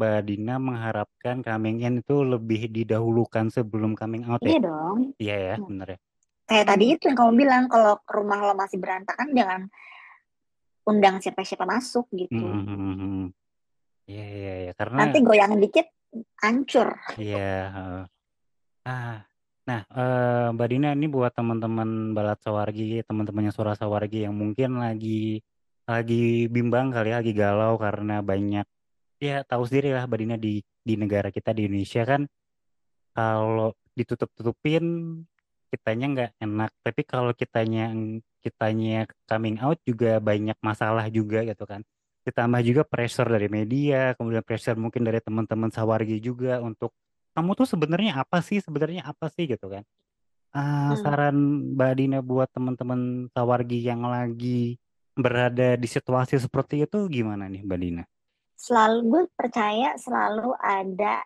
[0.00, 4.56] Mbak Dina mengharapkan coming in itu lebih didahulukan sebelum coming out ya?
[4.56, 4.98] Iya dong.
[5.20, 5.66] Iya ya, hmm.
[5.68, 5.98] bener ya.
[6.46, 9.60] Kayak tadi itu yang kamu bilang, kalau rumah lo masih berantakan, jangan
[10.88, 12.38] undang siapa-siapa masuk gitu.
[12.38, 13.26] Hmm, hmm, hmm, hmm.
[14.06, 14.72] Iya, iya, iya.
[14.72, 15.86] Karena Nanti goyang dikit,
[16.40, 16.96] hancur.
[17.18, 17.60] Iya.
[18.86, 19.20] ah,
[19.66, 25.42] Nah, uh, Mbak Dina ini buat teman-teman Balat Sawargi, teman-temannya Suara Sawargi yang mungkin lagi
[25.86, 28.66] lagi bimbang kali ya, lagi galau karena banyak
[29.22, 32.22] ya tahu sendiri lah Mbak Dina di di negara kita di Indonesia kan.
[33.16, 34.84] Kalau ditutup-tutupin
[35.72, 37.94] kitanya nggak enak, tapi kalau kitanya
[38.44, 41.80] kitanya coming out juga banyak masalah juga gitu kan.
[42.26, 46.92] Ditambah juga pressure dari media, kemudian pressure mungkin dari teman-teman Sawargi juga untuk
[47.32, 48.58] kamu tuh sebenarnya apa sih?
[48.58, 49.46] Sebenarnya apa sih?
[49.48, 49.84] gitu kan.
[50.56, 50.96] Uh, hmm.
[51.04, 51.36] saran
[51.76, 54.80] Mbak Dina buat teman-teman tawargi yang lagi
[55.16, 58.04] berada di situasi seperti itu gimana nih Mbak Dina?
[58.56, 61.24] Selalu gue percaya selalu ada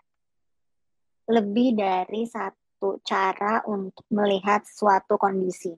[1.31, 5.74] lebih dari satu cara untuk melihat suatu kondisi.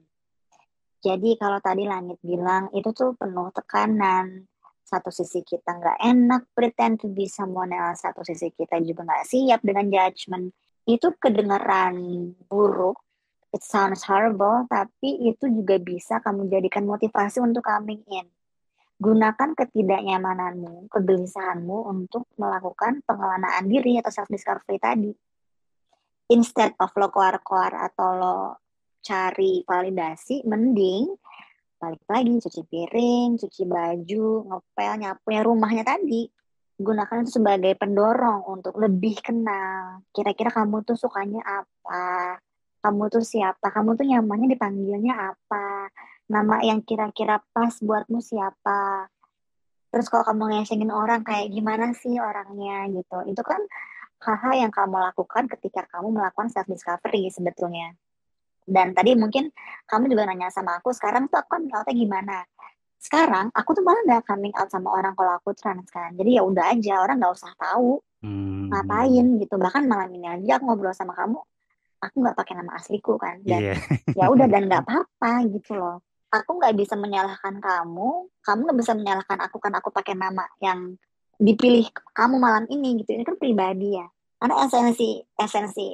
[1.03, 4.47] Jadi kalau tadi Langit bilang itu tuh penuh tekanan,
[4.83, 9.25] satu sisi kita nggak enak pretend to be someone else satu sisi kita juga nggak
[9.25, 10.53] siap dengan judgment
[10.85, 11.95] itu kedengaran
[12.45, 12.99] buruk
[13.53, 18.27] it sounds horrible tapi itu juga bisa kamu jadikan motivasi untuk coming in
[18.97, 25.11] gunakan ketidaknyamananmu kegelisahanmu untuk melakukan pengelolaan diri atau self discovery tadi
[26.33, 28.37] instead of lo keluar-keluar atau lo
[29.03, 31.13] cari validasi mending
[31.83, 36.31] balik lagi cuci piring, cuci baju, ngepel, nyapu ya rumahnya tadi.
[36.79, 39.99] Gunakan itu sebagai pendorong untuk lebih kenal.
[40.15, 42.39] Kira-kira kamu tuh sukanya apa?
[42.83, 43.71] Kamu tuh siapa?
[43.71, 45.87] Kamu tuh nyamannya dipanggilnya apa?
[46.31, 49.11] nama yang kira-kira pas buatmu siapa.
[49.93, 53.17] Terus kalau kamu ngesengin orang kayak gimana sih orangnya gitu.
[53.29, 53.61] Itu kan
[54.23, 57.93] hal-hal yang kamu lakukan ketika kamu melakukan self discovery sebetulnya.
[58.63, 59.51] Dan tadi mungkin
[59.85, 62.37] kamu juga nanya sama aku, sekarang tuh aku kan outnya gimana?
[62.95, 66.15] Sekarang aku tuh malah gak coming out sama orang kalau aku trans kan.
[66.15, 68.71] Jadi ya udah aja, orang nggak usah tahu Hmm.
[68.71, 69.59] ngapain gitu.
[69.59, 71.43] Bahkan malam ini aja aku ngobrol sama kamu,
[72.03, 73.39] aku nggak pakai nama asliku kan.
[73.41, 73.75] Dan Iya.
[74.13, 76.03] ya udah dan nggak apa-apa gitu loh.
[76.29, 78.09] Aku nggak bisa menyalahkan kamu,
[78.41, 80.97] kamu nggak bisa menyalahkan aku kan aku pakai nama yang
[81.37, 83.13] dipilih kamu malam ini gitu.
[83.13, 84.07] Ini kan pribadi ya.
[84.37, 85.93] Karena esensi esensi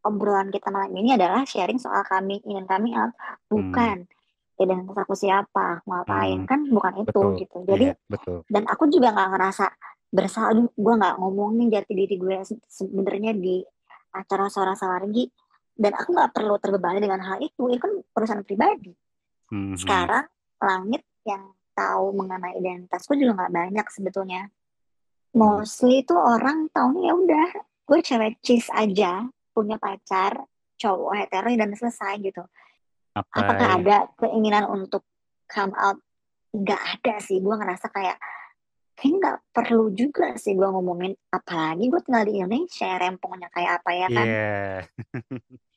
[0.00, 3.12] obrolan kita malam ini adalah sharing soal kami ingin coming out,
[3.44, 4.06] bukan
[4.56, 6.48] identitas aku siapa, mau ngapain Hmm.
[6.48, 7.38] kan bukan itu Betul.
[7.38, 7.58] gitu.
[7.64, 8.38] Jadi Iya, betul.
[8.48, 9.66] dan aku juga nggak ngerasa
[10.08, 13.60] bersalah, gue nggak ngomongin jati diri gue se- sebenarnya di
[14.18, 15.30] acara suara sawargi
[15.78, 18.90] dan aku nggak perlu terbebani dengan hal itu, itu kan perusahaan pribadi.
[19.54, 19.78] Mhm.
[19.78, 20.26] Sekarang
[20.58, 24.50] langit yang tahu mengenai identitasku juga nggak banyak sebetulnya.
[25.38, 27.48] Mostly itu orang tahunya ya udah
[27.88, 30.42] gue cewek cis aja punya pacar
[30.78, 32.42] cowok hetero dan selesai gitu.
[33.14, 35.06] Apa Apakah ada keinginan untuk
[35.46, 36.02] come out?
[36.50, 37.38] Nggak ada sih.
[37.38, 38.18] Gue ngerasa kayak
[38.98, 41.14] kayaknya nggak perlu juga sih gue ngomongin.
[41.30, 44.26] Apalagi gue tinggal di Indonesia, rempongnya kayak apa ya kan?
[44.26, 44.58] Iya.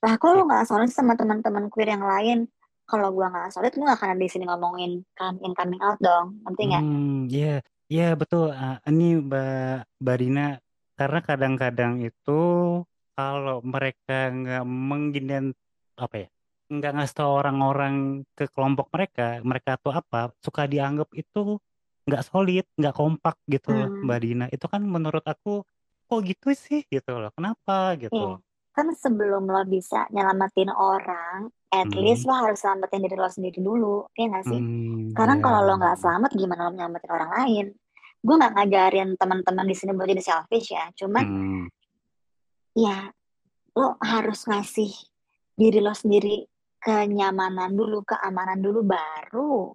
[0.01, 2.49] Lah kalau nggak solid sama teman-teman queer yang lain,
[2.89, 6.41] kalau gue nggak solid, lu nggak akan ada di sini ngomongin coming coming out dong,
[6.41, 6.83] ngerti nggak?
[6.83, 8.49] Hmm, iya, iya betul.
[8.49, 10.57] Ah, ini Mbak Barina,
[10.97, 12.41] karena kadang-kadang itu
[13.13, 15.53] kalau mereka nggak mengident
[15.93, 16.27] apa ya,
[16.73, 21.61] nggak ngasih tahu orang-orang ke kelompok mereka, mereka tuh apa, suka dianggap itu
[22.11, 24.03] nggak solid, nggak kompak gitu loh, Hmm.
[24.03, 24.45] Mbak Dina.
[24.51, 25.63] Itu kan menurut aku,
[26.11, 28.43] kok gitu sih gitu loh, kenapa Iya, gitu?
[28.75, 33.59] kan sebelum lo bisa nyelamatin orang, at Hmm, least lo harus selamatin diri lo sendiri
[33.63, 34.59] dulu, ya nggak sih?
[34.59, 37.65] hmm, Sekarang ya, kalau lo nggak selamat, gimana lo nyelamatin orang lain?
[38.21, 41.63] Gue nggak ngajarin teman-teman di sini buat jadi selfish ya, cuman hmm,
[42.75, 42.97] ya
[43.79, 44.91] lo harus ngasih
[45.55, 46.43] diri lo sendiri
[46.83, 49.71] kenyamanan dulu, keamanan dulu, baru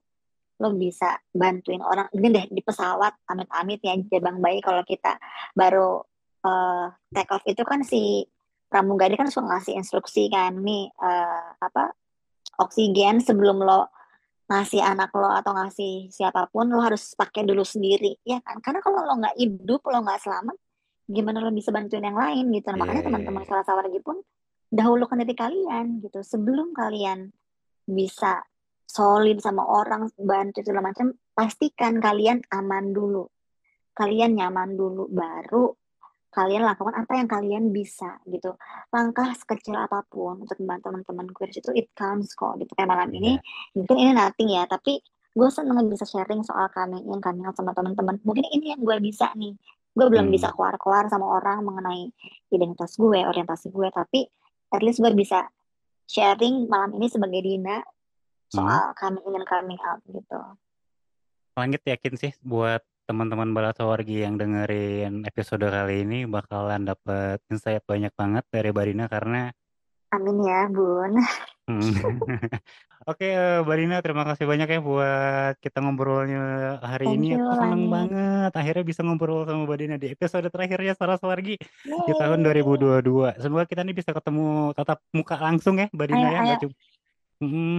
[0.57, 2.09] lo bisa bantuin orang.
[2.13, 5.21] Gini deh, di pesawat, amit-amit ya, jabang bayi kalau kita
[5.53, 6.01] baru
[6.45, 8.25] eh, take off itu kan si
[8.67, 11.93] pramugari kan suka ngasih instruksi kan, nih eh, apa
[12.61, 13.93] oksigen sebelum lo
[14.47, 18.79] ngasih anak lo atau ngasih siapa pun lo harus pakai dulu sendiri ya kan karena
[18.79, 20.57] kalau lo nggak hidup lo nggak selamat
[21.11, 23.49] gimana lo bisa bantuin yang lain gitu nah, iya, makanya iya, teman-teman iya.
[23.51, 24.23] salah sawargi pun
[24.71, 27.35] dahulukan dari kalian gitu sebelum kalian
[27.87, 28.47] bisa
[28.87, 33.27] solid sama orang bantu segala macam pastikan kalian aman dulu.
[33.93, 35.75] Kalian nyaman dulu baru
[36.37, 38.61] kalian lakukan apa yang kalian bisa gitu.
[38.93, 42.69] Langkah sekecil apa pun untuk membantu teman-teman queer itu it counts kok gitu.
[42.77, 45.01] Kayak malam ini Iya, mungkin ini nothing ya tapi
[45.33, 48.21] gue seneng bisa sharing soal in coming out sama teman-teman.
[48.21, 49.57] Mungkin ini yang gue bisa nih.
[49.97, 52.13] Gue belum hmm, bisa keluar-keluar sama orang mengenai
[52.53, 54.29] identitas gue orientasi gue tapi
[54.77, 55.49] at least gue bisa
[56.05, 57.81] sharing malam ini sebagai Dina.
[58.51, 60.41] Soal coming in dan coming out gitu
[61.57, 68.13] Langit yakin sih buat teman-teman Balatowargi yang dengerin episode kali ini bakalan dapet insight banyak
[68.13, 69.49] banget dari Barina karena
[70.13, 71.17] amin ya bun
[71.67, 71.83] Hmm.
[73.11, 77.35] Oke, eh, Barina, terima kasih banyak ya buat kita ngobrolnya hari thank ini.
[77.35, 81.59] you Aku seneng Langit banget akhirnya bisa ngobrol sama Barina di episode terakhirnya Saras Wargi
[81.59, 82.63] di tahun Yeay.
[83.03, 83.43] 2022.
[83.43, 86.75] Semoga kita nih bisa ketemu tatap muka langsung ya, Barina ayo ya, ayo cuma.
[87.43, 87.79] Hmm,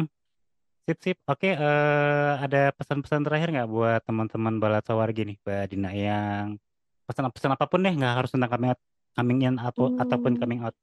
[0.88, 1.17] sip sip.
[1.28, 6.56] Oke, eh, ada pesan-pesan terakhir nggak buat teman-teman Balat Sawargi nih, Mbak Dina yang
[7.04, 8.80] pesan-pesan apa pun deh, nggak harus tentang coming out,
[9.12, 10.39] coming in atau ataupun Hmm.
[10.39, 10.76] coming out.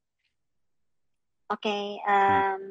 [1.49, 2.05] Oke, Hmm.
[2.05, 2.62] em,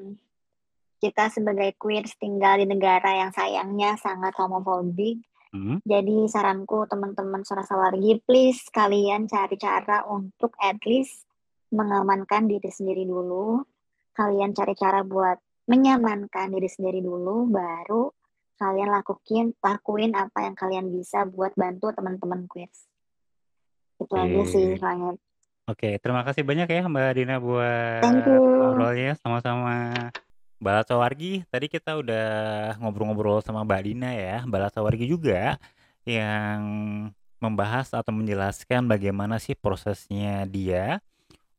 [1.01, 5.25] kita sebagai queer tinggal di negara yang sayangnya sangat homofobik.
[5.49, 5.81] Hmm.
[5.85, 11.25] Jadi saranku teman-teman Suara Sawargi, please kalian cari cara untuk at least
[11.73, 13.61] mengamankan diri sendiri dulu.
[14.13, 18.11] Kalian cari cara buat menyamankan diri sendiri dulu, baru
[18.59, 22.71] kalian lakuin lakuin apa yang kalian bisa buat bantu teman-teman queer.
[23.99, 24.83] Itu aja sih, Oke.
[24.83, 25.17] Langit.
[25.63, 30.11] Oke, terima kasih banyak ya Mbak Dina buat ngobrolnya sama-sama.
[30.59, 32.27] Mbak Sawargi, tadi kita udah
[32.83, 34.43] ngobrol-ngobrol sama Mbak Dina ya.
[34.43, 35.55] Mbak Sawargi juga
[36.03, 36.63] yang
[37.39, 41.03] membahas atau menjelaskan bagaimana sih prosesnya dia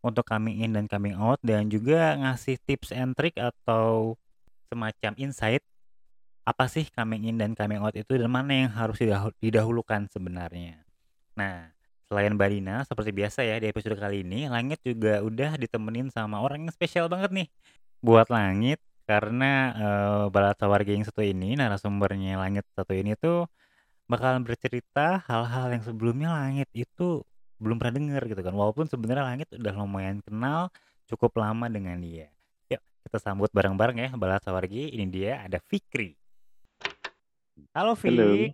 [0.05, 4.15] untuk coming in dan coming out dan juga ngasih tips and trick atau
[4.69, 5.65] semacam insight
[6.45, 10.85] apa sih coming in dan coming out itu dan mana yang harus didahu- didahulukan sebenarnya.
[11.41, 11.73] Nah,
[12.05, 16.45] selain Mbak Dina, seperti biasa ya di episode kali ini, Langit juga udah ditemenin sama
[16.45, 17.49] orang yang spesial banget nih.
[18.05, 18.77] Buat Langit,
[19.09, 23.49] karena uh, Balata Warga yang satu ini, narasumbernya Langit satu ini tuh
[24.05, 27.25] bakalan bercerita hal-hal yang sebelumnya Langit itu
[27.65, 28.53] belum pernah dengar gitu kan.
[28.53, 30.69] Walaupun sebenarnya Langit udah lumayan kenal
[31.09, 32.29] cukup lama dengan dia.
[32.69, 34.93] Yuk kita sambut bareng-bareng ya Balata Wargi.
[34.93, 36.13] Ini dia ada Fikri.
[37.73, 38.53] Halo Fik.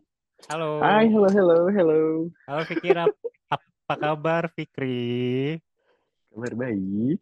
[0.48, 0.80] Halo.
[0.80, 2.00] Hai, halo, halo, halo.
[2.48, 5.58] Halo Fikri, apa kabar Fikri?
[6.30, 7.20] Kabar baik.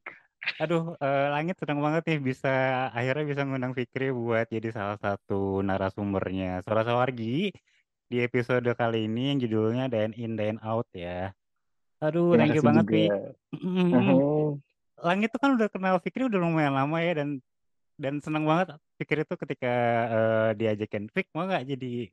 [0.63, 5.65] Aduh, uh, Langit senang banget nih bisa akhirnya bisa ngundang Fikri buat jadi salah satu
[5.67, 7.51] narasumbernya Suara Sawargi
[8.09, 11.35] di episode kali ini yang judulnya Dine In Dine Out ya.
[11.99, 13.11] Aduh, Terima thank you banget Fik.
[15.09, 17.39] Langit tuh kan udah kenal Fikri udah lumayan lama ya dan
[17.99, 19.75] dan senang banget Fikri itu ketika
[20.11, 22.11] uh, diajakin Fik mau nggak jadi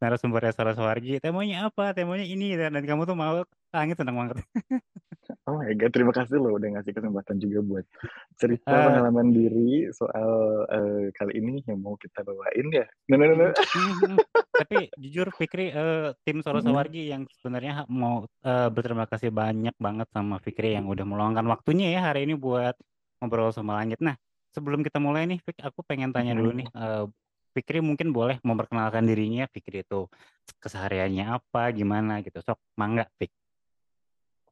[0.00, 1.92] narasumbernya Suara Sawargi temanya apa?
[1.94, 4.36] Temanya ini dan, dan kamu tuh mau Langit senang banget.
[5.46, 7.86] Oh my god, terima kasih loh udah ngasih kesempatan juga buat
[8.38, 10.30] cerita uh, pengalaman diri soal
[10.66, 12.86] uh, kali ini yang mau kita bawain ya.
[13.10, 13.48] No, no, no, no.
[14.62, 20.10] Tapi jujur Fikri, uh, tim Soro Sawargi yang sebenarnya mau uh, berterima kasih banyak banget
[20.10, 22.74] sama Fikri yang udah meluangkan waktunya ya hari ini buat
[23.22, 24.02] ngobrol sama Langit.
[24.02, 24.18] Nah,
[24.54, 26.68] sebelum kita mulai nih, Fik, aku pengen tanya dulu nih.
[26.74, 27.06] Uh,
[27.52, 30.06] Fikri mungkin boleh memperkenalkan dirinya, Fikri itu
[30.62, 32.38] kesehariannya apa, gimana gitu.
[32.42, 33.41] Sok, mangga, Fik.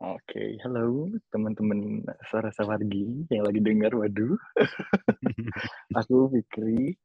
[0.00, 4.32] Oke, halo teman-teman suara sawargi yang lagi dengar, waduh.
[6.00, 6.96] aku Fikri,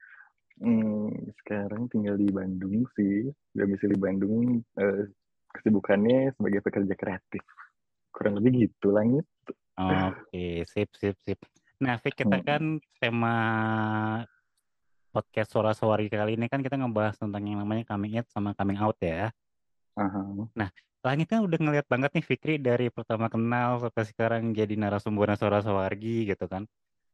[0.63, 1.11] hmm,
[1.43, 5.11] sekarang tinggal di Bandung sih, domisili Bandung, eh,
[5.51, 7.43] kesibukannya sebagai pekerja kreatif.
[8.15, 9.27] Kurang lebih gitu langit.
[9.75, 11.43] Oke, sip, sip, sip.
[11.83, 12.47] Nah, Fik, kita hmm.
[12.47, 12.63] kan
[13.03, 13.35] tema
[15.11, 18.79] podcast suara sawargi kali ini kan kita ngebahas tentang yang namanya coming out sama coming
[18.79, 19.35] out ya.
[19.99, 20.47] Uh -huh.
[20.55, 20.71] Nah,
[21.05, 25.61] Langit kan udah ngeliat banget nih Fikri dari pertama kenal sampai sekarang jadi narasumber suara
[25.61, 26.65] sawargi gitu kan.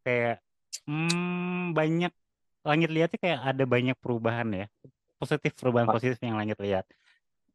[0.08, 0.40] Kayak
[0.88, 2.16] hmm, banyak
[2.62, 4.66] Langit lihatnya kayak ada banyak perubahan ya.
[5.20, 6.88] Positif perubahan positif yang Langit lihat.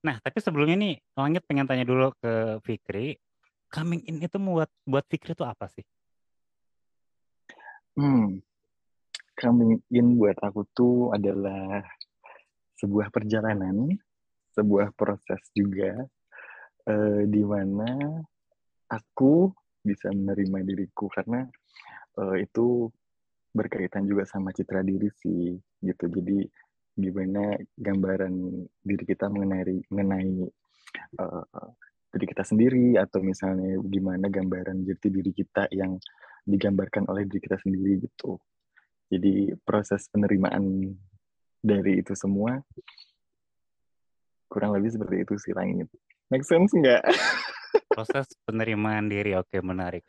[0.04, 3.16] Nah, tapi sebelumnya nih Langit pengen tanya dulu ke Fikri,
[3.72, 5.86] coming in itu buat buat Fikri itu apa sih?
[7.96, 8.44] Hmm,
[9.40, 11.80] coming in buat aku tuh adalah
[12.76, 13.96] sebuah perjalanan,
[14.52, 16.04] sebuah proses juga
[16.86, 18.22] uh, di mana
[18.90, 19.50] aku
[19.82, 21.10] bisa menerima diriku.
[21.10, 21.46] Karena
[22.18, 22.90] uh, itu
[23.56, 26.04] berkaitan juga sama citra diri sih gitu.
[26.10, 26.46] Jadi
[26.96, 28.34] gimana gambaran
[28.80, 30.32] diri kita mengenai mengenai
[31.20, 31.68] uh,
[32.16, 36.00] diri kita sendiri atau misalnya gimana gambaran jati diri kita yang
[36.46, 38.40] digambarkan oleh diri kita sendiri gitu.
[39.12, 40.96] Jadi proses penerimaan
[41.60, 42.58] dari itu semua
[44.46, 45.90] kurang lebih seperti itu sih langit
[46.26, 47.02] Make sense nggak?
[47.86, 50.02] Proses penerimaan diri, oke menarik.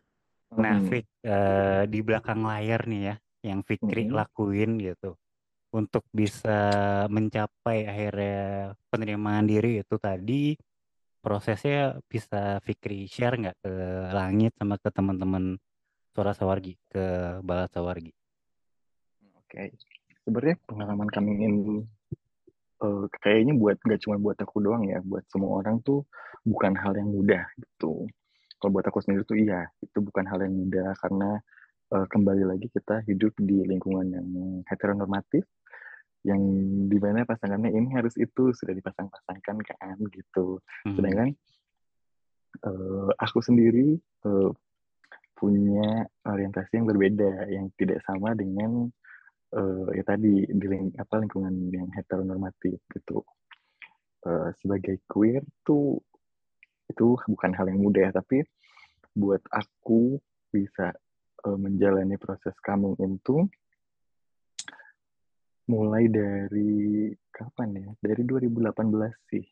[0.57, 0.87] Nah, hmm.
[0.87, 3.15] Fik, uh, di belakang layar nih ya,
[3.51, 4.15] yang Fikri hmm.
[4.15, 5.13] lakuin gitu,
[5.75, 6.59] untuk bisa
[7.11, 10.55] mencapai akhirnya penerimaan diri itu tadi,
[11.19, 13.73] prosesnya bisa Fikri share nggak ke
[14.15, 15.59] langit sama ke teman-teman
[16.15, 18.15] suara sawargi, ke balat sawargi?
[19.37, 19.67] Oke, okay.
[20.25, 21.85] sebenarnya pengalaman kami ingin
[22.83, 26.05] uh, kayaknya buat gak cuma buat aku doang ya, buat semua orang tuh
[26.45, 28.05] bukan hal yang mudah gitu.
[28.57, 31.37] Kalau buat aku sendiri tuh iya, itu bukan hal yang mudah karena
[31.93, 34.27] uh, kembali lagi kita hidup di lingkungan yang
[34.65, 35.45] heteronormatif
[36.25, 36.41] yang
[36.89, 40.59] di mana pasangannya ini harus itu sudah dipasang-pasangkan kan gitu.
[40.83, 40.95] Hmm.
[40.97, 41.29] Sedangkan
[42.65, 44.51] uh, aku sendiri uh,
[45.37, 48.89] punya orientasi yang berbeda yang tidak sama dengan
[49.55, 53.23] uh, ya tadi di ling apa lingkungan yang heteronormatif gitu.
[54.25, 56.01] Uh, sebagai queer tuh
[56.89, 58.43] itu bukan hal yang mudah tapi
[59.13, 60.19] buat aku
[60.51, 60.91] bisa
[61.47, 63.47] uh, menjalani proses coming into
[65.67, 67.87] mulai dari kapan ya?
[67.99, 68.71] Dari 2018
[69.31, 69.45] sih.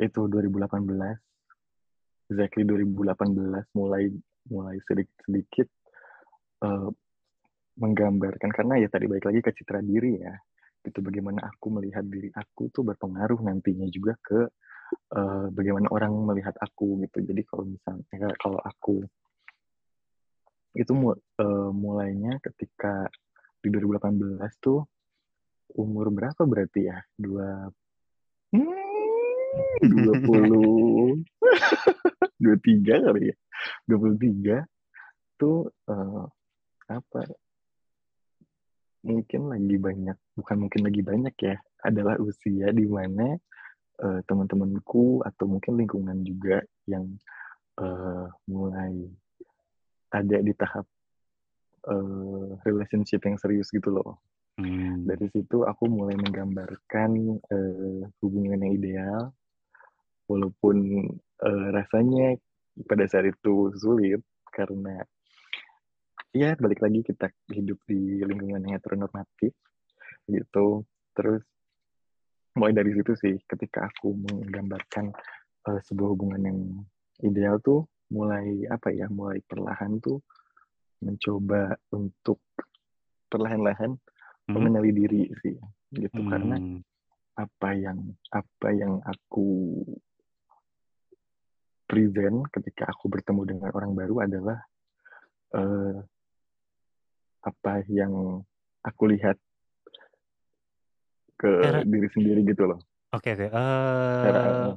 [0.00, 0.90] Itu 2018
[2.32, 4.08] exactly 2018 mulai
[4.48, 5.68] mulai sedikit sedikit
[6.64, 6.88] uh,
[7.74, 10.34] menggambarkan karena ya tadi baik lagi ke citra diri ya
[10.84, 14.40] itu bagaimana aku melihat diri aku tuh berpengaruh nantinya juga ke
[15.16, 17.24] uh, bagaimana orang melihat aku gitu.
[17.24, 19.00] Jadi kalau misalnya kalau aku
[20.74, 23.08] itu uh, mulainya ketika
[23.62, 24.84] di 2018 tuh
[25.80, 26.98] umur berapa berarti ya?
[27.16, 27.64] Dua
[28.52, 31.16] hmm, dua puluh
[32.44, 33.36] dua tiga kali ya?
[33.88, 34.68] dua puluh tiga
[35.40, 36.28] tuh uh,
[36.92, 37.24] apa
[39.04, 43.36] mungkin lagi banyak, bukan mungkin lagi banyak ya, adalah usia di mana
[44.00, 47.06] uh, teman-temanku atau mungkin lingkungan juga yang
[47.78, 49.12] uh, mulai
[50.14, 50.86] ada di tahap
[51.90, 54.22] eh, relationship yang serius gitu loh.
[54.54, 55.02] Hmm.
[55.02, 57.10] Dari situ aku mulai menggambarkan
[57.50, 59.22] eh, hubungan yang ideal,
[60.30, 60.76] walaupun
[61.42, 62.38] eh, rasanya
[62.86, 64.22] pada saat itu sulit
[64.54, 65.02] karena
[66.34, 69.54] ya balik lagi kita hidup di lingkungan yang heteronormatif
[70.26, 70.82] gitu.
[71.14, 71.46] Terus
[72.58, 75.14] mulai dari situ sih ketika aku menggambarkan
[75.70, 76.60] eh, sebuah hubungan yang
[77.22, 80.18] ideal tuh mulai apa ya mulai perlahan tuh
[81.00, 82.42] mencoba untuk
[83.30, 83.94] perlahan-lahan
[84.44, 84.60] Hmm.
[84.60, 85.56] mengenali diri sih
[85.96, 86.84] gitu karena Hmm.
[87.32, 87.96] apa yang
[88.28, 89.80] apa yang aku
[91.88, 94.60] present ketika aku bertemu dengan orang baru adalah
[95.56, 95.96] eh,
[97.44, 98.40] apa yang
[98.80, 99.36] aku lihat
[101.36, 102.80] ke Cara- diri sendiri gitu loh
[103.14, 103.46] Oke oke.
[103.46, 104.74] cara Eh,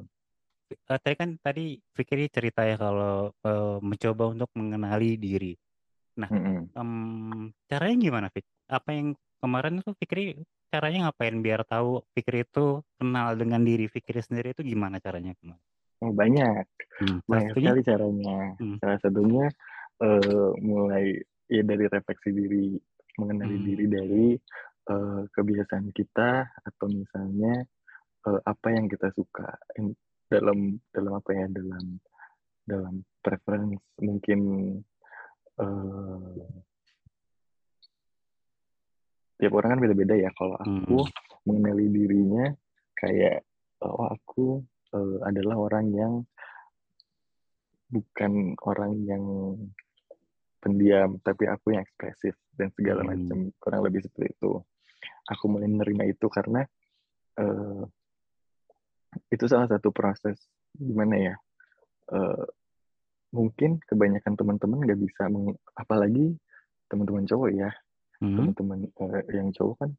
[0.78, 5.58] eh, tadi kan tadi Fikri cerita ya kalau eh, mencoba untuk mengenali diri.
[6.22, 6.70] Mm-mm.
[6.70, 8.46] Em, caranya gimana, Fik?
[8.70, 10.38] Apa yang kemarin tuh Fikri
[10.70, 15.66] caranya ngapain biar tahu Fikri itu kenal dengan diri Fikri sendiri itu gimana caranya kemarin?
[16.06, 16.66] Oh, banyak
[17.02, 17.70] Hmm, banyak satunya?
[17.74, 18.78] sekali caranya Hmm.
[18.78, 19.46] salah satunya
[19.98, 21.06] eh, mulai
[21.48, 22.76] ya dari refleksi diri
[23.18, 23.66] mengenali Hmm.
[23.66, 24.28] diri dari
[24.88, 27.66] eh, kebiasaan kita atau misalnya
[28.28, 29.48] eh, apa yang kita suka
[29.80, 31.86] In- dalam dalam apa ya dalam
[32.68, 32.94] dalam
[33.24, 34.40] preference mungkin
[35.60, 36.46] eh,
[39.38, 41.10] tiap orang kan beda-beda ya kalau aku Hmm.
[41.48, 42.52] mengenali dirinya
[43.00, 43.46] kayak
[43.86, 44.60] oh aku
[44.94, 46.14] eh, adalah orang yang
[47.88, 49.24] bukan orang yang
[50.68, 53.16] pendiam tapi aku yang ekspresif dan segala Hmm.
[53.16, 54.60] macam kurang lebih seperti itu
[55.32, 56.68] aku mulai menerima itu karena
[57.40, 57.84] eh,
[59.32, 60.36] itu salah satu proses
[60.76, 61.36] gimana ya
[62.12, 62.46] eh,
[63.32, 66.36] mungkin kebanyakan teman-teman nggak bisa meng- apalagi
[66.92, 67.72] teman-teman cowok ya
[68.18, 68.34] Hmm.
[68.34, 69.92] teman-teman eh, yang cowok kan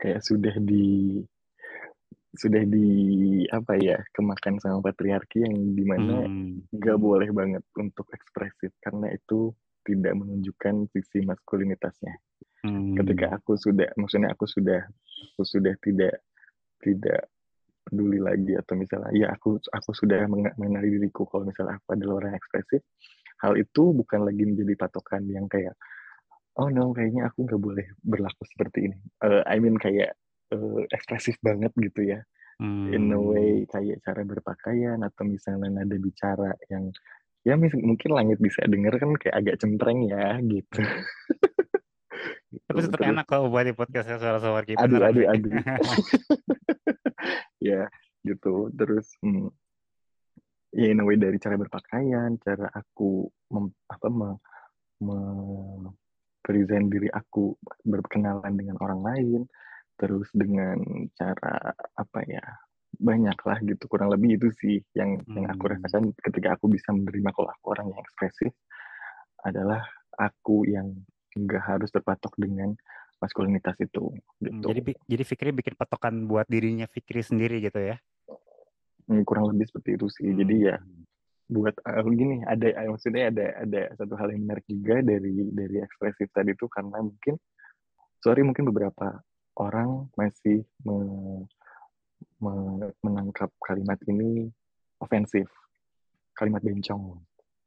[0.00, 1.20] kayak sudah di
[2.36, 2.88] sudah di
[3.48, 6.64] apa ya kemakan sama patriarki yang di mana Hmm.
[6.72, 9.52] nggak boleh banget untuk ekspresif karena itu
[9.86, 12.18] tidak menunjukkan sisi maskulinitasnya
[12.66, 12.98] Hmm.
[12.98, 14.82] ketika aku sudah maksudnya aku sudah
[15.36, 16.18] aku sudah tidak
[16.82, 17.30] tidak
[17.86, 22.26] peduli lagi atau misalnya ya aku aku sudah meng- mengenali diriku kalau misalnya aku adalah
[22.26, 22.82] orang ekspresif
[23.38, 25.78] hal itu bukan lagi menjadi patokan yang kayak
[26.58, 30.18] oh no kayaknya aku nggak boleh berlaku seperti ini Eh, I mean kayak
[30.50, 32.18] eh, ekspresif banget gitu ya
[32.90, 33.30] in a Hmm.
[33.30, 36.90] way kayak cara berpakaian atau misalnya nada bicara yang
[37.46, 40.82] ya mis- mungkin langit bisa denger kan kayak agak cempreng ya gitu.
[42.66, 45.52] Tapi tetap Terus- enak kalau buat di podcastnya suara suara kita aduh aduh aduh.
[47.62, 47.86] Ya
[48.26, 48.70] gitu.
[48.74, 49.48] Terus hmm,
[50.74, 54.28] ya in a way dari cara berpakaian cara aku mem, apa me,
[55.02, 55.94] me-
[56.42, 59.40] present diri aku berkenalan dengan orang lain
[59.98, 60.78] terus dengan
[61.18, 62.44] cara apa ya
[62.96, 65.72] banyak lah gitu kurang lebih itu sih yang yang aku Hmm.
[65.76, 68.50] rasakan ketika aku bisa menerima kalau aku orang yang ekspresif
[69.44, 69.84] adalah
[70.16, 70.96] aku yang
[71.36, 72.72] nggak harus terpatok dengan
[73.20, 77.96] maskulinitas itu Hmm, gitu Jadi jadi Fikri bikin patokan buat dirinya Fikri sendiri gitu ya.
[79.06, 81.04] Hmm, kurang lebih seperti itu sih jadi ya Hmm.
[81.46, 85.78] buat eh, gini ada eh, maksudnya ada ada satu hal yang menarik juga dari dari
[85.78, 87.38] ekspresif tadi itu karena mungkin
[88.18, 89.22] sorry mungkin beberapa
[89.56, 91.46] orang masih me-
[93.00, 94.50] menangkap kalimat ini
[95.00, 95.48] ofensif
[96.32, 97.20] kalimat bencong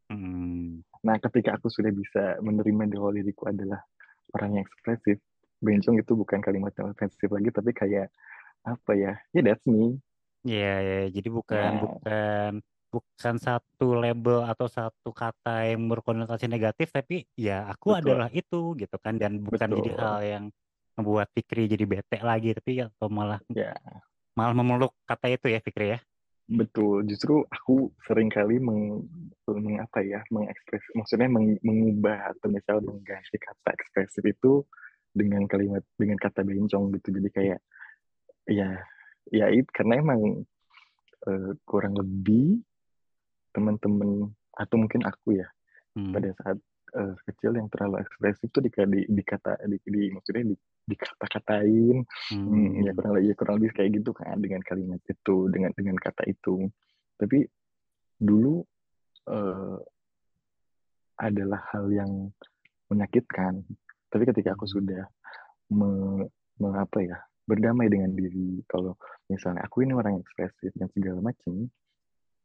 [0.10, 0.82] Hmm.
[1.06, 3.78] nah ketika aku sudah bisa menerima bahwa diriku adalah
[4.34, 5.22] orang yang ekspresif
[5.62, 8.10] bencong itu bukan kalimat yang ofensif lagi tapi kayak
[8.66, 10.02] apa ya ya that's me
[10.48, 11.82] Iya, ya, jadi bukan Nah.
[11.84, 12.52] bukan
[12.90, 18.02] bukan satu label atau satu kata yang berkonotasi negatif, tapi ya aku Betul.
[18.16, 20.00] adalah itu gitu kan, dan bukan jadi Betul.
[20.00, 20.44] hal yang
[20.96, 23.76] membuat Fikri jadi bete lagi, tapi ya atau malah ya
[24.40, 26.00] malah memeluk kata itu ya Fikri ya.
[26.50, 29.06] Betul, justru aku sering kali meng,
[29.46, 34.66] meng- apa ya, mengekspres, maksudnya meng- mengubah atau misal mengganti kata ekspresif itu
[35.14, 37.14] dengan kalimat dengan kata bencong gitu.
[37.22, 37.60] Jadi kayak
[38.50, 38.82] ya
[39.30, 40.42] ya itu karena emang
[41.30, 42.64] eh, kurang lebih
[43.54, 45.48] teman-teman atau mungkin aku ya
[45.98, 46.14] Hmm.
[46.14, 46.58] pada saat
[46.96, 50.56] eh, kecil yang terlalu ekspresif itu di, di, dikata di, di maksudnya di,
[50.90, 51.98] dikata-katain.
[52.34, 52.48] Hmm.
[52.50, 56.24] Hmm, ya kurang lebih kurang lebih kayak gitu kan dengan kalimat itu dengan dengan kata
[56.26, 56.70] itu.
[57.20, 57.46] Tapi
[58.20, 58.64] dulu
[59.30, 59.78] eh,
[61.20, 62.12] adalah hal yang
[62.90, 63.62] menyakitkan.
[64.10, 65.06] Tapi ketika aku sudah
[65.70, 66.26] me,
[66.58, 68.94] me- apa ya berdamai dengan diri kalau
[69.26, 71.66] misalnya aku ini orang yang ekspresif dan segala macam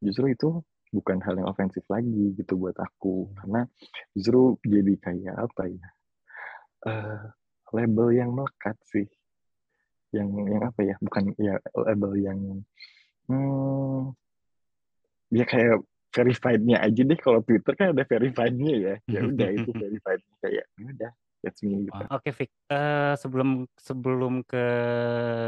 [0.01, 0.49] justru itu
[0.95, 3.66] bukan hal yang ofensif lagi gitu buat aku karena
[4.14, 5.88] justru jadi kayak apa ya
[6.86, 7.22] eh,
[7.74, 9.11] label yang melekat sih
[10.14, 12.38] yang yang apa ya bukan ya label yang
[13.26, 14.14] hmm,
[15.34, 15.82] ya kayak
[16.14, 20.84] verified-nya aja deh kalau Twitter kan ada verified-nya ya ya udah itu verified kayak ya
[20.86, 21.11] udah
[21.42, 22.49] that's me gitu Oke, Vic.
[22.72, 24.64] Eh, sebelum sebelum ke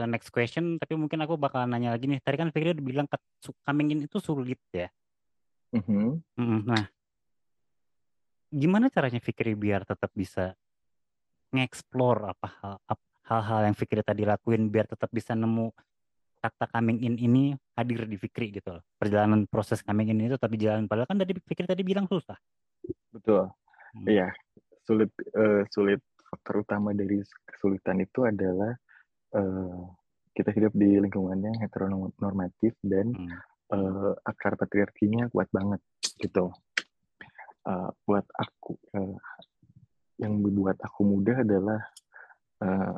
[0.05, 2.21] next question, tapi mungkin aku bakal nanya lagi nih.
[2.21, 3.07] Tadi kan Fikri udah bilang
[3.65, 4.93] coming in itu sulit ya.
[5.75, 6.23] Mhm.
[6.39, 6.61] Mm-mm.
[6.67, 6.85] Nah,
[8.53, 10.55] gimana caranya Fikri biar tetap bisa
[11.51, 15.71] nge-explore apa hal ap- hal-hal yang Fikri tadi lakuin biar tetap bisa nemu
[16.39, 17.45] kata coming in ini
[17.75, 18.83] hadir di Fikri gitu loh.
[19.01, 22.39] Perjalanan proses coming in itu tapi jalan padahal kan tadi Fikri tadi bilang susah.
[23.11, 23.51] betul
[23.97, 24.13] Hmm.
[24.13, 24.29] Iya,
[24.85, 28.77] sulit eh, sulit faktor utama dari kesulitan itu adalah
[29.33, 29.81] eh,
[30.37, 33.41] kita hidup di lingkungan yang heteronormatif dan Hmm.
[33.73, 35.81] Eh, akar patriarkinya kuat banget
[36.21, 36.53] gitu.
[37.67, 39.17] Eh, buat aku eh,
[40.23, 41.81] yang membuat aku mudah adalah
[42.63, 42.97] eh,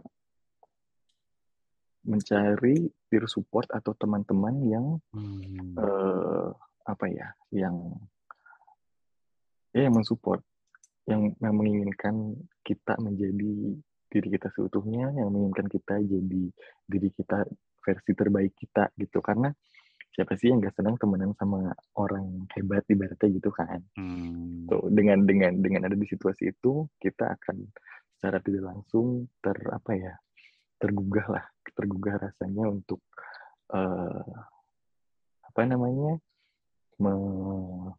[2.09, 5.77] mencari peer support atau teman-teman yang Hmm.
[5.77, 6.49] eh,
[6.89, 7.77] apa ya, yang
[9.77, 10.41] ya yang mensupport,
[11.05, 12.33] yang, yang menginginkan
[12.65, 13.77] kita menjadi
[14.09, 16.43] diri kita seutuhnya, yang menginginkan kita jadi
[16.89, 17.45] diri kita
[17.85, 19.21] versi terbaik kita gitu.
[19.21, 19.53] Karena
[20.13, 23.81] siapa sih yang gak senang temenan sama orang hebat ibaratnya gitu kan.
[23.95, 24.67] Hmm.
[24.67, 27.57] Tuh, dengan dengan dengan ada di situasi itu kita akan
[28.19, 30.15] secara tidak langsung ter apa ya
[30.79, 32.99] tergugah lah tergugah rasanya untuk
[33.71, 34.35] eh,
[35.47, 36.19] apa namanya
[36.99, 37.95] me-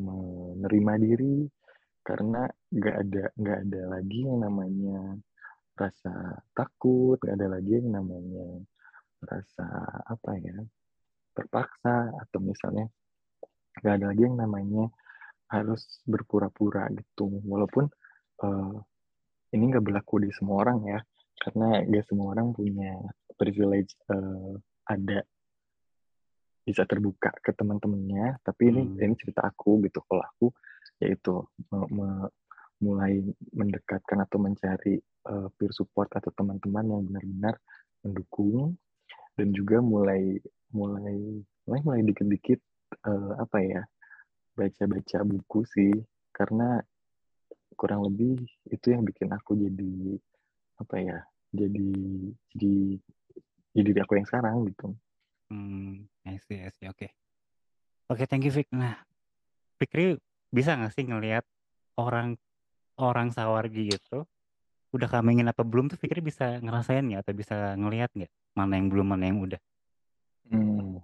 [0.00, 1.44] menerima diri
[2.00, 5.20] karena nggak ada nggak ada lagi yang namanya
[5.76, 8.48] rasa takut nggak ada lagi yang namanya
[9.20, 9.68] rasa
[10.08, 10.56] apa ya
[11.34, 12.86] terpaksa atau misalnya
[13.80, 14.90] nggak ada lagi yang namanya
[15.50, 17.42] harus berpura-pura gitu.
[17.46, 17.90] Walaupun
[18.44, 18.76] eh,
[19.54, 21.00] ini nggak berlaku di semua orang ya
[21.40, 22.94] karena nggak semua orang punya
[23.34, 24.54] privilege eh,
[24.90, 25.22] ada
[26.66, 28.38] bisa terbuka ke teman-temannya.
[28.46, 29.02] Tapi ini Hmm.
[29.10, 30.02] ini cerita aku gitu.
[30.06, 30.46] Kalau aku
[31.00, 32.30] yaitu me- me-
[32.80, 33.20] mulai
[33.52, 37.54] mendekatkan atau mencari eh, peer support atau teman-teman yang benar-benar
[38.00, 38.76] mendukung
[39.38, 40.38] dan juga mulai
[40.74, 42.60] mulai mulai mulai dikit-dikit
[43.06, 43.82] eh, apa ya
[44.54, 45.92] baca-baca buku sih
[46.34, 46.82] karena
[47.78, 50.20] kurang lebih itu yang bikin aku jadi
[50.80, 51.18] apa ya
[51.54, 51.90] jadi
[52.54, 52.74] jadi
[53.76, 54.94] jadi aku yang sekarang gitu
[55.50, 56.86] Hmm, I see, I see.
[56.86, 57.10] Oke.
[58.06, 58.70] Oke, thank you, Vic.
[58.70, 59.02] Nah,
[59.82, 60.14] Fikri
[60.54, 61.42] bisa nggak sih ngelihat
[61.98, 62.38] orang
[62.94, 64.26] orang sawargi gitu
[64.90, 68.86] udah kamingin apa belum tuh Fikri bisa ngerasain nggak atau bisa ngelihat nggak mana yang
[68.90, 69.60] belum mana yang udah?
[70.50, 70.98] Hmm,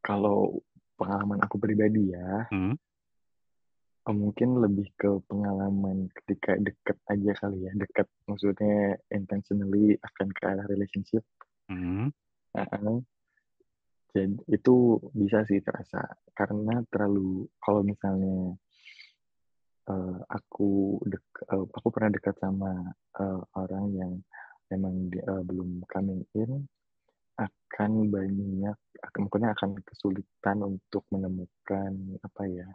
[0.00, 0.64] kalau
[0.96, 2.76] pengalaman aku pribadi ya Hmm.
[4.10, 10.66] mungkin lebih ke pengalaman ketika deket aja kali ya deket maksudnya intentionally akan ke arah
[10.66, 11.22] relationship
[11.70, 12.10] Hmm.
[12.58, 13.06] Heeh.
[14.10, 16.02] jadi itu bisa sih terasa
[16.34, 18.58] karena terlalu kalau misalnya
[19.88, 24.12] eh, aku dek, eh, aku pernah dekat sama eh, orang yang
[24.68, 26.68] memang di- eh, belum coming in
[27.40, 32.68] akan banyak akan mungkin akan kesulitan untuk menemukan apa ya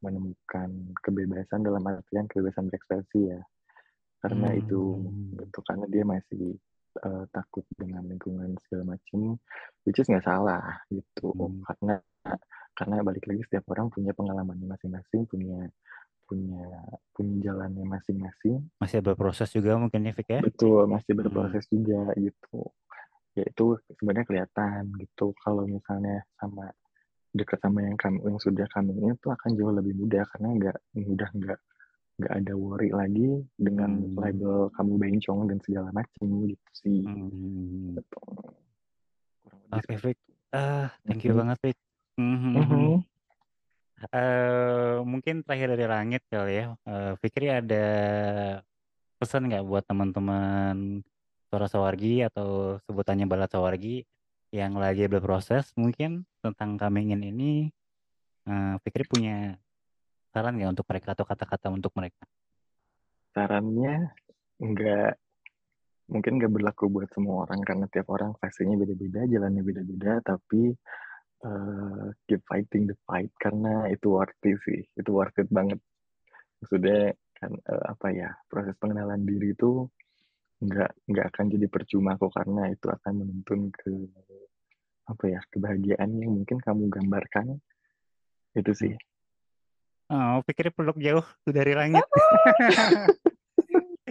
[0.00, 3.40] menemukan kebebasan dalam artian kebebasan berekspresi ya
[4.24, 5.36] karena itu Hmm.
[5.36, 6.56] gitu karena dia masih
[6.98, 9.38] eh, takut dengan lingkungan segala macam
[9.86, 11.62] which is nggak salah gitu Hmm.
[11.66, 11.94] karena
[12.74, 15.68] karena balik lagi setiap orang punya pengalamannya masing-masing punya
[16.30, 16.62] punya
[17.10, 20.40] punya jalannya masing-masing Masih berproses juga mungkin ya, ya?
[20.40, 21.20] betul masih Hmm.
[21.26, 22.70] berproses juga gitu
[23.38, 26.66] ya itu sebenarnya kelihatan gitu kalau misalnya sama
[27.30, 30.76] dekat sama yang kamu yang sudah kami ini tuh akan jauh lebih mudah karena nggak
[30.98, 31.60] mudah nggak
[32.20, 34.16] nggak ada worry lagi dengan Hmm.
[34.20, 37.96] label kamu bencong dan segala macam gitu sih Hmm.
[37.96, 38.18] Gitu.
[39.70, 40.18] Oke, seperti Vic.
[40.50, 41.40] Ah, thank you Mhm.
[41.40, 41.76] banget, Vic.
[42.18, 42.52] Mhm.
[42.58, 42.84] Mhm.
[44.00, 46.66] Eh, mungkin terakhir dari langit kali ya.
[46.88, 47.84] Eh, Fikri ada
[49.20, 51.04] pesan nggak buat teman-teman
[51.52, 54.00] Suara Sawargi atau sebutannya Balat Sawargi
[54.50, 57.52] yang lagi berproses mungkin tentang coming in ini
[58.48, 59.54] eh, Fikri punya
[60.30, 62.22] saran nggak untuk mereka atau kata-kata untuk mereka?
[63.34, 64.10] sarannya
[64.58, 65.12] nggak
[66.10, 70.74] mungkin nggak berlaku buat semua orang karena tiap orang fasenya beda-beda jalannya beda-beda tapi
[71.46, 75.78] eh, keep fighting the fight karena itu worth it sih itu worth it banget.
[76.60, 79.86] Maksudnya kan eh, apa ya proses pengenalan diri itu
[80.60, 83.92] nggak nggak akan jadi percuma kok karena itu akan menuntun ke
[85.08, 87.56] apa ya kebahagiaan yang mungkin kamu gambarkan.
[88.50, 88.92] Itu sih
[90.10, 92.02] Oh, Fikri peluk jauh dari langit.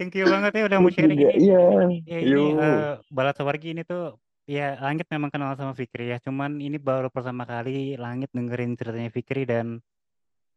[0.00, 1.44] Thank you banget ya udah mau sharing juga, ini.
[1.44, 1.60] iya.
[2.08, 2.56] Ya ini Yuk.
[2.56, 4.16] eh, Balat Sawargi ini tuh
[4.48, 6.16] ya Langit memang kenal sama Fikri ya.
[6.24, 9.84] Cuman ini baru pertama kali Langit dengerin ceritanya Fikri dan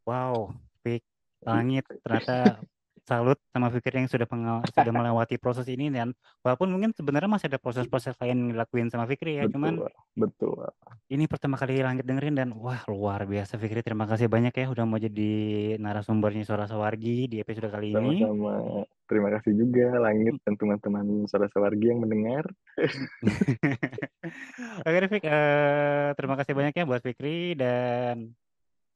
[0.08, 0.48] wow,
[0.80, 1.04] Fik,
[1.44, 2.64] Langit ternyata
[3.04, 7.52] salut sama Fikri yang sudah pengal- sudah melewati proses ini dan walaupun mungkin sebenarnya masih
[7.52, 9.44] ada proses-proses lain yang dilakuin sama Fikri ya.
[9.52, 9.84] Cuman
[10.16, 10.72] betul, betul.
[11.12, 13.84] ini pertama kali Langit dengerin dan wah luar biasa Fikri.
[13.84, 15.32] Terima kasih banyak ya udah mau jadi
[15.78, 18.24] narasumbernya Suara Sawargi di episode kali ini.
[18.24, 18.88] Sama-sama.
[19.04, 22.48] Terima kasih juga Langit dan teman-teman Suara Sawargi yang mendengar.
[24.88, 25.24] Oke Fik.
[25.28, 28.32] Eh, terima kasih banyak ya buat Fikri dan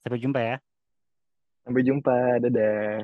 [0.01, 0.55] sampai jumpa ya.
[1.67, 2.39] Sampai jumpa.
[2.39, 3.03] Dadah.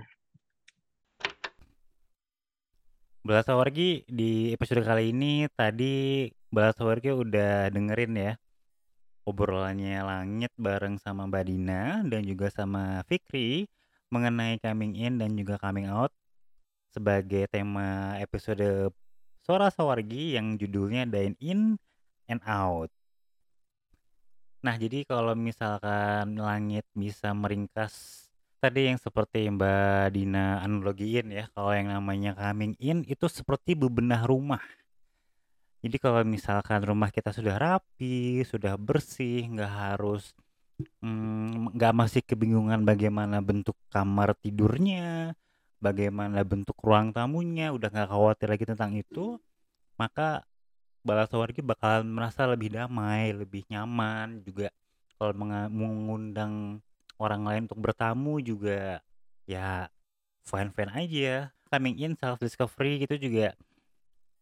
[3.24, 8.36] Balasawargi di episode kali ini tadi Balasawargi udah dengerin ya
[9.24, 13.64] obrolannya Langit bareng sama Mbak Dina dan juga sama Fikri
[14.12, 16.12] mengenai coming in dan juga coming out
[16.92, 18.92] sebagai tema episode
[19.40, 21.80] Suara Sawargi yang judulnya Dine In
[22.28, 22.92] and Out.
[24.68, 28.28] Nah, jadi kalau misalkan Langit bisa meringkas
[28.64, 34.24] tadi yang seperti Mbak Dina analogiin ya, kalau yang namanya coming in itu seperti bebenah
[34.24, 34.64] rumah.
[35.84, 40.32] Jadi kalau misalkan rumah kita sudah rapi, sudah bersih, nggak harus
[41.04, 45.36] mm, nggak masih kebingungan bagaimana bentuk kamar tidurnya,
[45.84, 49.36] bagaimana bentuk ruang tamunya, udah nggak khawatir lagi tentang itu,
[50.00, 50.48] maka
[51.04, 54.72] Balasawargi bakalan merasa lebih damai, lebih nyaman juga
[55.20, 55.36] kalau
[55.68, 56.80] mengundang
[57.24, 59.00] orang lain untuk bertamu juga
[59.48, 59.88] ya
[60.44, 61.32] fine-fine aja.
[61.72, 63.58] Coming in self discovery gitu juga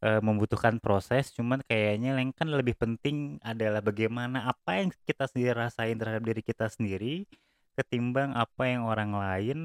[0.03, 5.55] eh, membutuhkan proses, cuman kayaknya yang kan lebih penting adalah bagaimana apa yang kita sendiri
[5.55, 7.29] rasain terhadap diri kita sendiri
[7.79, 9.59] ketimbang apa yang orang lain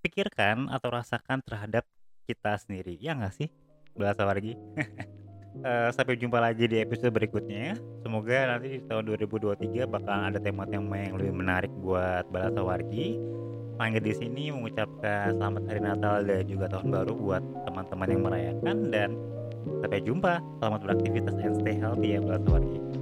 [0.00, 1.84] pikirkan atau rasakan terhadap
[2.24, 2.96] kita sendiri.
[2.96, 3.48] Ya nggak sih?
[3.92, 4.56] Balasawargi.
[5.60, 7.76] Eh, sampai jumpa lagi di episode berikutnya.
[8.00, 13.20] Semoga nanti di tahun 2023 bakal ada tema-tema yang lebih menarik buat Balasa Wargi.
[13.76, 18.76] Langit di sini mengucapkan selamat hari Natal dan juga tahun baru buat teman-teman yang merayakan
[18.88, 19.10] dan
[19.84, 20.40] sampai jumpa.
[20.64, 23.01] Selamat beraktivitas and stay healthy ya Balasa Wargi.